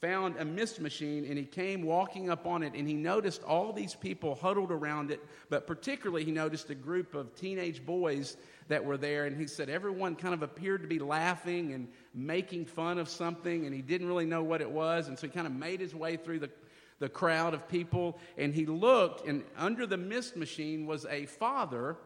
found 0.00 0.36
a 0.38 0.44
mist 0.44 0.80
machine 0.80 1.26
and 1.26 1.36
he 1.36 1.44
came 1.44 1.82
walking 1.82 2.30
up 2.30 2.46
on 2.46 2.62
it 2.62 2.72
and 2.74 2.88
he 2.88 2.94
noticed 2.94 3.42
all 3.44 3.70
these 3.70 3.94
people 3.94 4.34
huddled 4.34 4.70
around 4.70 5.10
it, 5.10 5.22
but 5.50 5.66
particularly 5.66 6.24
he 6.24 6.30
noticed 6.30 6.70
a 6.70 6.74
group 6.74 7.14
of 7.14 7.34
teenage 7.34 7.84
boys 7.84 8.38
that 8.68 8.82
were 8.82 8.96
there. 8.96 9.26
And 9.26 9.38
he 9.38 9.46
said 9.46 9.68
everyone 9.68 10.16
kind 10.16 10.32
of 10.32 10.42
appeared 10.42 10.80
to 10.82 10.88
be 10.88 10.98
laughing 10.98 11.72
and 11.74 11.88
making 12.14 12.64
fun 12.64 12.98
of 12.98 13.08
something, 13.08 13.66
and 13.66 13.74
he 13.74 13.82
didn't 13.82 14.06
really 14.06 14.24
know 14.24 14.42
what 14.42 14.62
it 14.62 14.70
was. 14.70 15.08
And 15.08 15.18
so 15.18 15.26
he 15.26 15.32
kind 15.32 15.46
of 15.46 15.52
made 15.52 15.80
his 15.80 15.94
way 15.94 16.16
through 16.16 16.38
the, 16.38 16.50
the 16.98 17.08
crowd 17.08 17.52
of 17.52 17.68
people, 17.68 18.18
and 18.38 18.54
he 18.54 18.64
looked, 18.64 19.26
and 19.26 19.44
under 19.58 19.86
the 19.86 19.96
mist 19.96 20.36
machine 20.36 20.86
was 20.86 21.04
a 21.06 21.26
father, 21.26 21.96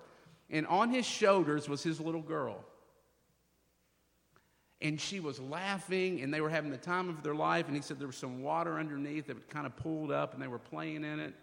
and 0.51 0.67
on 0.67 0.91
his 0.91 1.07
shoulders 1.07 1.69
was 1.69 1.83
his 1.83 2.01
little 2.01 2.23
girl. 2.23 2.65
And 4.83 5.01
she 5.01 5.21
was 5.21 5.41
laughing, 5.41 6.21
and 6.21 6.35
they 6.35 6.41
were 6.41 6.51
having 6.51 6.71
the 6.71 6.77
time 6.77 7.09
of 7.09 7.23
their 7.23 7.35
life. 7.35 7.67
And 7.67 7.77
he 7.77 7.83
said 7.83 7.99
there 7.99 8.07
was 8.07 8.17
some 8.17 8.43
water 8.43 8.79
underneath 8.79 9.29
that 9.29 9.49
kind 9.49 9.67
of 9.67 9.77
pulled 9.77 10.11
up, 10.11 10.35
and 10.35 10.43
they 10.43 10.49
were 10.49 10.59
playing 10.59 11.05
in 11.05 11.21
it. 11.21 11.35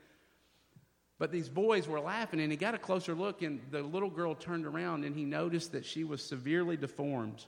But 1.17 1.31
these 1.31 1.49
boys 1.49 1.87
were 1.87 1.99
laughing, 1.99 2.39
and 2.39 2.51
he 2.51 2.57
got 2.57 2.73
a 2.73 2.79
closer 2.79 3.13
look, 3.13 3.41
and 3.43 3.61
the 3.69 3.83
little 3.83 4.09
girl 4.09 4.33
turned 4.33 4.65
around, 4.65 5.05
and 5.05 5.15
he 5.15 5.23
noticed 5.23 5.71
that 5.73 5.85
she 5.85 6.03
was 6.03 6.23
severely 6.23 6.77
deformed. 6.77 7.45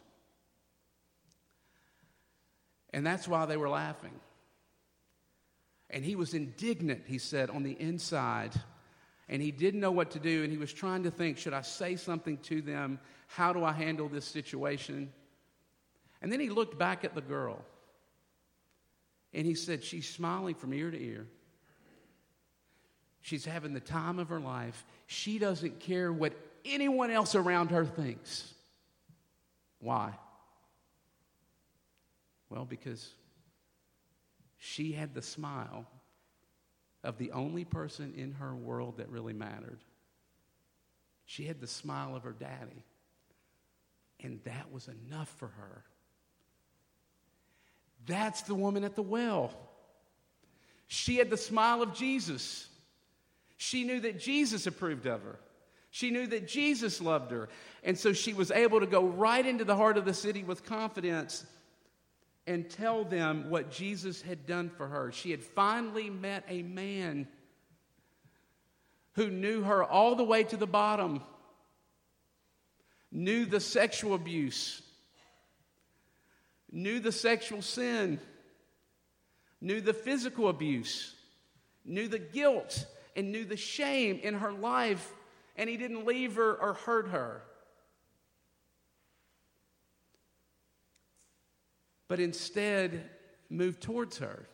And 2.93 3.05
that's 3.05 3.27
why 3.27 3.45
they 3.47 3.57
were 3.57 3.69
laughing. 3.69 4.13
And 5.89 6.05
he 6.05 6.15
was 6.15 6.33
indignant, 6.35 7.03
he 7.07 7.17
said, 7.17 7.49
on 7.49 7.63
the 7.63 7.71
inside. 7.71 8.51
And 9.27 9.41
he 9.41 9.51
didn't 9.51 9.79
know 9.79 9.91
what 9.91 10.11
to 10.11 10.19
do, 10.19 10.43
and 10.43 10.51
he 10.51 10.57
was 10.59 10.71
trying 10.71 11.03
to 11.03 11.11
think 11.11 11.39
should 11.39 11.53
I 11.53 11.61
say 11.61 11.95
something 11.95 12.37
to 12.43 12.61
them? 12.61 12.99
How 13.27 13.53
do 13.53 13.63
I 13.63 13.71
handle 13.71 14.07
this 14.07 14.25
situation? 14.25 15.11
And 16.23 16.31
then 16.31 16.39
he 16.39 16.49
looked 16.49 16.79
back 16.79 17.03
at 17.03 17.13
the 17.13 17.21
girl, 17.21 17.59
and 19.33 19.45
he 19.45 19.55
said, 19.55 19.83
She's 19.83 20.07
smiling 20.07 20.55
from 20.55 20.73
ear 20.73 20.89
to 20.89 20.97
ear. 20.97 21.27
She's 23.19 23.43
having 23.43 23.73
the 23.73 23.81
time 23.81 24.19
of 24.19 24.29
her 24.29 24.39
life. 24.39 24.85
She 25.05 25.37
doesn't 25.37 25.81
care 25.81 26.11
what 26.11 26.33
anyone 26.63 27.11
else 27.11 27.35
around 27.35 27.71
her 27.71 27.85
thinks. 27.85 28.53
Why? 29.79 30.13
Well, 32.49 32.65
because 32.65 33.09
she 34.57 34.93
had 34.93 35.13
the 35.13 35.21
smile 35.21 35.85
of 37.03 37.17
the 37.17 37.31
only 37.31 37.65
person 37.65 38.13
in 38.15 38.31
her 38.33 38.55
world 38.55 38.97
that 38.97 39.09
really 39.09 39.33
mattered. 39.33 39.79
She 41.25 41.45
had 41.45 41.59
the 41.59 41.67
smile 41.67 42.15
of 42.15 42.23
her 42.23 42.31
daddy. 42.31 42.85
And 44.21 44.39
that 44.45 44.71
was 44.71 44.87
enough 44.87 45.29
for 45.29 45.47
her. 45.47 45.83
That's 48.05 48.41
the 48.43 48.55
woman 48.55 48.83
at 48.83 48.95
the 48.95 49.01
well. 49.01 49.51
She 50.87 51.17
had 51.17 51.29
the 51.29 51.37
smile 51.37 51.81
of 51.81 51.93
Jesus. 51.93 52.67
She 53.57 53.83
knew 53.83 53.99
that 54.01 54.19
Jesus 54.19 54.67
approved 54.67 55.05
of 55.07 55.23
her. 55.23 55.39
She 55.89 56.11
knew 56.11 56.27
that 56.27 56.47
Jesus 56.47 57.01
loved 57.01 57.31
her. 57.31 57.49
And 57.83 57.97
so 57.97 58.13
she 58.13 58.33
was 58.33 58.51
able 58.51 58.79
to 58.79 58.85
go 58.85 59.05
right 59.05 59.45
into 59.45 59.65
the 59.65 59.75
heart 59.75 59.97
of 59.97 60.05
the 60.05 60.13
city 60.13 60.43
with 60.43 60.65
confidence 60.65 61.45
and 62.45 62.69
tell 62.69 63.03
them 63.05 63.49
what 63.49 63.71
Jesus 63.71 64.21
had 64.21 64.45
done 64.45 64.69
for 64.69 64.87
her. 64.87 65.11
She 65.11 65.31
had 65.31 65.41
finally 65.41 66.09
met 66.09 66.43
a 66.47 66.61
man 66.61 67.27
who 69.13 69.29
knew 69.29 69.63
her 69.63 69.83
all 69.83 70.15
the 70.15 70.23
way 70.23 70.43
to 70.43 70.57
the 70.57 70.67
bottom, 70.67 71.23
knew 73.11 73.45
the 73.45 73.59
sexual 73.59 74.13
abuse, 74.13 74.82
knew 76.73 76.99
the 76.99 77.11
sexual 77.11 77.61
sin, 77.61 78.19
knew 79.61 79.79
the 79.79 79.93
physical 79.93 80.49
abuse, 80.49 81.15
knew 81.85 82.07
the 82.07 82.19
guilt, 82.19 82.85
and 83.15 83.31
knew 83.31 83.45
the 83.45 83.55
shame 83.55 84.19
in 84.23 84.33
her 84.33 84.51
life, 84.51 85.13
and 85.55 85.69
he 85.69 85.77
didn't 85.77 86.05
leave 86.05 86.35
her 86.35 86.55
or 86.55 86.73
hurt 86.73 87.09
her. 87.09 87.43
But 92.07 92.19
instead, 92.19 93.09
moved 93.49 93.81
towards 93.81 94.17
her 94.17 94.47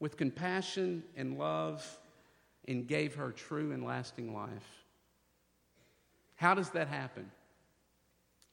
with 0.00 0.16
compassion 0.16 1.02
and 1.14 1.38
love 1.38 1.98
and 2.66 2.86
gave 2.86 3.14
her 3.16 3.32
true 3.32 3.72
and 3.72 3.84
lasting 3.84 4.34
life. 4.34 4.84
How 6.36 6.54
does 6.54 6.70
that 6.70 6.88
happen? 6.88 7.30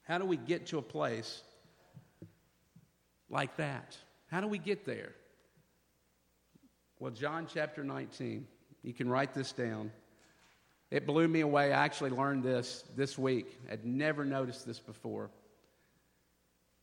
How 0.04 0.18
do 0.18 0.26
we 0.26 0.38
get 0.38 0.68
to 0.68 0.78
a 0.78 0.82
place 0.82 1.42
like 3.30 3.58
that? 3.58 3.98
How 4.28 4.42
do 4.42 4.48
we 4.48 4.58
get 4.58 4.86
there? 4.86 5.14
Well, 7.00 7.12
John 7.12 7.48
chapter 7.52 7.84
19, 7.84 8.48
you 8.82 8.94
can 8.94 9.10
write 9.10 9.34
this 9.34 9.52
down. 9.52 9.92
It 10.90 11.06
blew 11.06 11.28
me 11.28 11.42
away. 11.42 11.74
I 11.74 11.84
actually 11.84 12.12
learned 12.12 12.44
this 12.44 12.84
this 12.96 13.18
week. 13.18 13.58
I'd 13.72 13.86
never 13.86 14.24
noticed 14.24 14.66
this 14.66 14.80
before. 14.80 15.32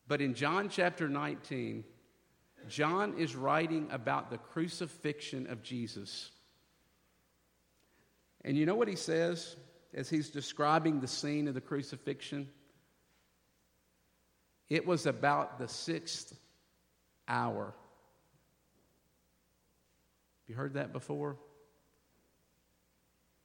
But 0.07 0.21
in 0.21 0.33
John 0.33 0.69
chapter 0.69 1.07
19, 1.07 1.83
John 2.67 3.17
is 3.17 3.35
writing 3.35 3.87
about 3.91 4.29
the 4.29 4.37
crucifixion 4.37 5.47
of 5.47 5.63
Jesus. 5.63 6.31
And 8.43 8.57
you 8.57 8.65
know 8.65 8.75
what 8.75 8.87
he 8.87 8.95
says 8.95 9.55
as 9.93 10.09
he's 10.09 10.29
describing 10.29 10.99
the 10.99 11.07
scene 11.07 11.47
of 11.47 11.53
the 11.53 11.61
crucifixion? 11.61 12.49
It 14.71 14.87
was 14.87 15.05
about 15.05 15.59
the 15.59 15.67
sixth 15.67 16.33
hour. 17.27 17.73
You 20.47 20.55
heard 20.55 20.75
that 20.75 20.93
before? 20.93 21.35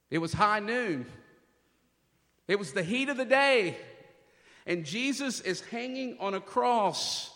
It 0.09 0.19
was 0.19 0.31
high 0.31 0.61
noon. 0.61 1.05
It 2.47 2.57
was 2.57 2.71
the 2.71 2.81
heat 2.81 3.09
of 3.09 3.17
the 3.17 3.25
day. 3.25 3.75
And 4.65 4.85
Jesus 4.85 5.41
is 5.41 5.59
hanging 5.59 6.15
on 6.21 6.33
a 6.33 6.39
cross 6.39 7.29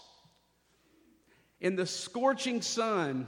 in 1.60 1.76
the 1.76 1.86
scorching 1.86 2.62
sun. 2.62 3.28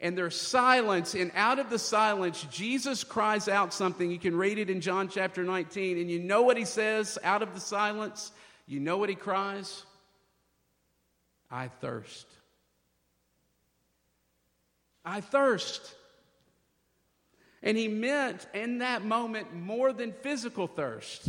And 0.00 0.18
there's 0.18 0.38
silence. 0.38 1.14
And 1.14 1.32
out 1.34 1.58
of 1.58 1.70
the 1.70 1.78
silence, 1.78 2.46
Jesus 2.50 3.04
cries 3.04 3.48
out 3.48 3.72
something. 3.72 4.10
You 4.10 4.18
can 4.18 4.36
read 4.36 4.58
it 4.58 4.68
in 4.68 4.82
John 4.82 5.08
chapter 5.08 5.44
19. 5.44 5.96
And 5.96 6.10
you 6.10 6.18
know 6.18 6.42
what 6.42 6.58
he 6.58 6.66
says 6.66 7.18
out 7.24 7.40
of 7.40 7.54
the 7.54 7.60
silence? 7.60 8.30
You 8.66 8.80
know 8.80 8.96
what 8.96 9.08
he 9.08 9.14
cries? 9.14 9.84
I 11.50 11.68
thirst. 11.68 12.26
I 15.04 15.20
thirst. 15.20 15.94
And 17.62 17.76
he 17.76 17.88
meant 17.88 18.46
in 18.54 18.78
that 18.78 19.04
moment 19.04 19.54
more 19.54 19.92
than 19.92 20.12
physical 20.12 20.66
thirst. 20.66 21.28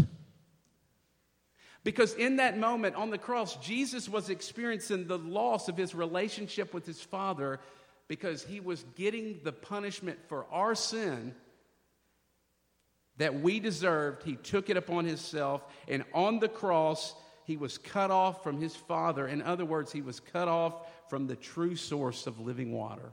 Because 1.83 2.13
in 2.15 2.37
that 2.37 2.57
moment 2.57 2.95
on 2.95 3.11
the 3.11 3.17
cross, 3.17 3.57
Jesus 3.57 4.09
was 4.09 4.29
experiencing 4.29 5.07
the 5.07 5.19
loss 5.19 5.69
of 5.69 5.77
his 5.77 5.93
relationship 5.93 6.73
with 6.73 6.85
his 6.85 6.99
Father 6.99 7.59
because 8.07 8.43
he 8.43 8.59
was 8.59 8.83
getting 8.95 9.39
the 9.43 9.51
punishment 9.51 10.17
for 10.27 10.45
our 10.51 10.73
sin 10.73 11.35
that 13.17 13.39
we 13.39 13.59
deserved. 13.59 14.23
He 14.23 14.35
took 14.35 14.69
it 14.69 14.77
upon 14.77 15.05
himself, 15.05 15.63
and 15.87 16.03
on 16.13 16.39
the 16.39 16.49
cross, 16.49 17.13
he 17.45 17.57
was 17.57 17.77
cut 17.77 18.11
off 18.11 18.43
from 18.43 18.59
his 18.59 18.75
Father. 18.75 19.27
In 19.27 19.41
other 19.41 19.65
words, 19.65 19.91
he 19.91 20.01
was 20.01 20.19
cut 20.19 20.47
off 20.47 20.87
from 21.09 21.27
the 21.27 21.35
true 21.35 21.75
source 21.75 22.27
of 22.27 22.39
living 22.39 22.71
water. 22.71 23.11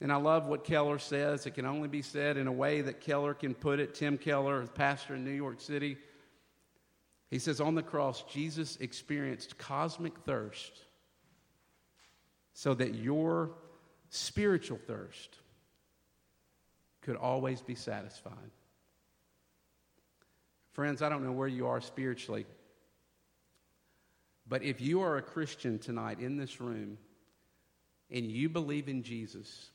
And 0.00 0.12
I 0.12 0.16
love 0.16 0.46
what 0.46 0.64
Keller 0.64 0.98
says. 0.98 1.46
It 1.46 1.52
can 1.52 1.64
only 1.64 1.88
be 1.88 2.02
said 2.02 2.36
in 2.36 2.46
a 2.46 2.52
way 2.52 2.82
that 2.82 3.00
Keller 3.00 3.32
can 3.32 3.54
put 3.54 3.80
it. 3.80 3.94
Tim 3.94 4.18
Keller, 4.18 4.66
pastor 4.66 5.14
in 5.14 5.24
New 5.24 5.30
York 5.30 5.60
City, 5.60 5.96
he 7.30 7.38
says, 7.38 7.60
On 7.60 7.74
the 7.74 7.82
cross, 7.82 8.22
Jesus 8.30 8.76
experienced 8.76 9.56
cosmic 9.56 10.18
thirst 10.20 10.72
so 12.52 12.74
that 12.74 12.94
your 12.94 13.52
spiritual 14.10 14.78
thirst 14.86 15.38
could 17.00 17.16
always 17.16 17.62
be 17.62 17.74
satisfied. 17.74 18.50
Friends, 20.76 21.00
I 21.00 21.08
don't 21.08 21.24
know 21.24 21.32
where 21.32 21.48
you 21.48 21.68
are 21.68 21.80
spiritually, 21.80 22.44
but 24.46 24.62
if 24.62 24.78
you 24.78 25.00
are 25.00 25.16
a 25.16 25.22
Christian 25.22 25.78
tonight 25.78 26.20
in 26.20 26.36
this 26.36 26.60
room 26.60 26.98
and 28.10 28.30
you 28.30 28.50
believe 28.50 28.86
in 28.86 29.02
Jesus, 29.02 29.70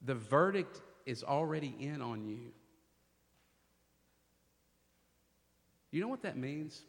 the 0.00 0.14
verdict 0.14 0.80
is 1.06 1.24
already 1.24 1.74
in 1.80 2.00
on 2.00 2.24
you. 2.24 2.52
You 5.90 6.00
know 6.00 6.06
what 6.06 6.22
that 6.22 6.36
means? 6.36 6.80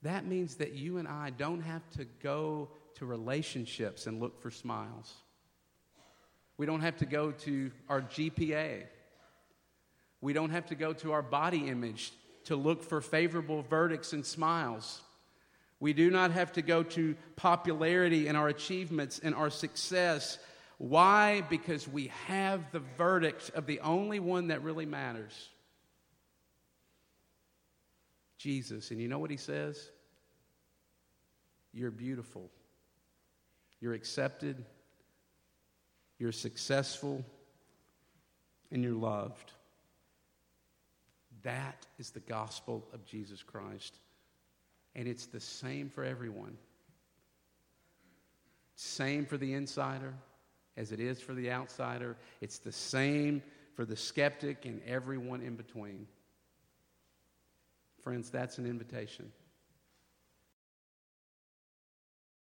That 0.00 0.24
means 0.24 0.54
that 0.54 0.72
you 0.72 0.96
and 0.96 1.06
I 1.06 1.28
don't 1.36 1.60
have 1.60 1.82
to 1.98 2.06
go 2.22 2.70
to 2.94 3.04
relationships 3.04 4.06
and 4.06 4.22
look 4.22 4.40
for 4.40 4.50
smiles. 4.50 5.12
We 6.56 6.64
don't 6.64 6.80
have 6.80 6.96
to 6.96 7.04
go 7.04 7.32
to 7.32 7.70
our 7.90 8.00
GPA 8.00 8.84
we 10.26 10.32
don't 10.32 10.50
have 10.50 10.66
to 10.66 10.74
go 10.74 10.92
to 10.92 11.12
our 11.12 11.22
body 11.22 11.68
image 11.68 12.12
to 12.46 12.56
look 12.56 12.82
for 12.82 13.00
favorable 13.00 13.62
verdicts 13.62 14.12
and 14.12 14.26
smiles. 14.26 15.00
We 15.78 15.92
do 15.92 16.10
not 16.10 16.32
have 16.32 16.50
to 16.54 16.62
go 16.62 16.82
to 16.82 17.14
popularity 17.36 18.26
and 18.26 18.36
our 18.36 18.48
achievements 18.48 19.20
and 19.22 19.36
our 19.36 19.50
success. 19.50 20.38
Why? 20.78 21.42
Because 21.42 21.86
we 21.86 22.10
have 22.26 22.72
the 22.72 22.82
verdict 22.98 23.52
of 23.54 23.66
the 23.66 23.78
only 23.78 24.18
one 24.18 24.48
that 24.48 24.64
really 24.64 24.84
matters 24.84 25.48
Jesus. 28.36 28.90
And 28.90 29.00
you 29.00 29.06
know 29.06 29.20
what 29.20 29.30
he 29.30 29.36
says? 29.36 29.90
You're 31.72 31.92
beautiful, 31.92 32.50
you're 33.80 33.94
accepted, 33.94 34.64
you're 36.18 36.32
successful, 36.32 37.24
and 38.72 38.82
you're 38.82 38.92
loved. 38.92 39.52
That 41.46 41.86
is 41.96 42.10
the 42.10 42.18
gospel 42.18 42.84
of 42.92 43.06
Jesus 43.06 43.40
Christ. 43.40 44.00
And 44.96 45.06
it's 45.06 45.26
the 45.26 45.38
same 45.38 45.88
for 45.88 46.02
everyone. 46.02 46.58
Same 48.74 49.24
for 49.24 49.36
the 49.36 49.54
insider 49.54 50.12
as 50.76 50.90
it 50.90 50.98
is 50.98 51.20
for 51.20 51.34
the 51.34 51.52
outsider. 51.52 52.16
It's 52.40 52.58
the 52.58 52.72
same 52.72 53.44
for 53.74 53.84
the 53.84 53.94
skeptic 53.94 54.64
and 54.64 54.82
everyone 54.88 55.40
in 55.40 55.54
between. 55.54 56.08
Friends, 58.02 58.28
that's 58.28 58.58
an 58.58 58.66
invitation. 58.66 59.30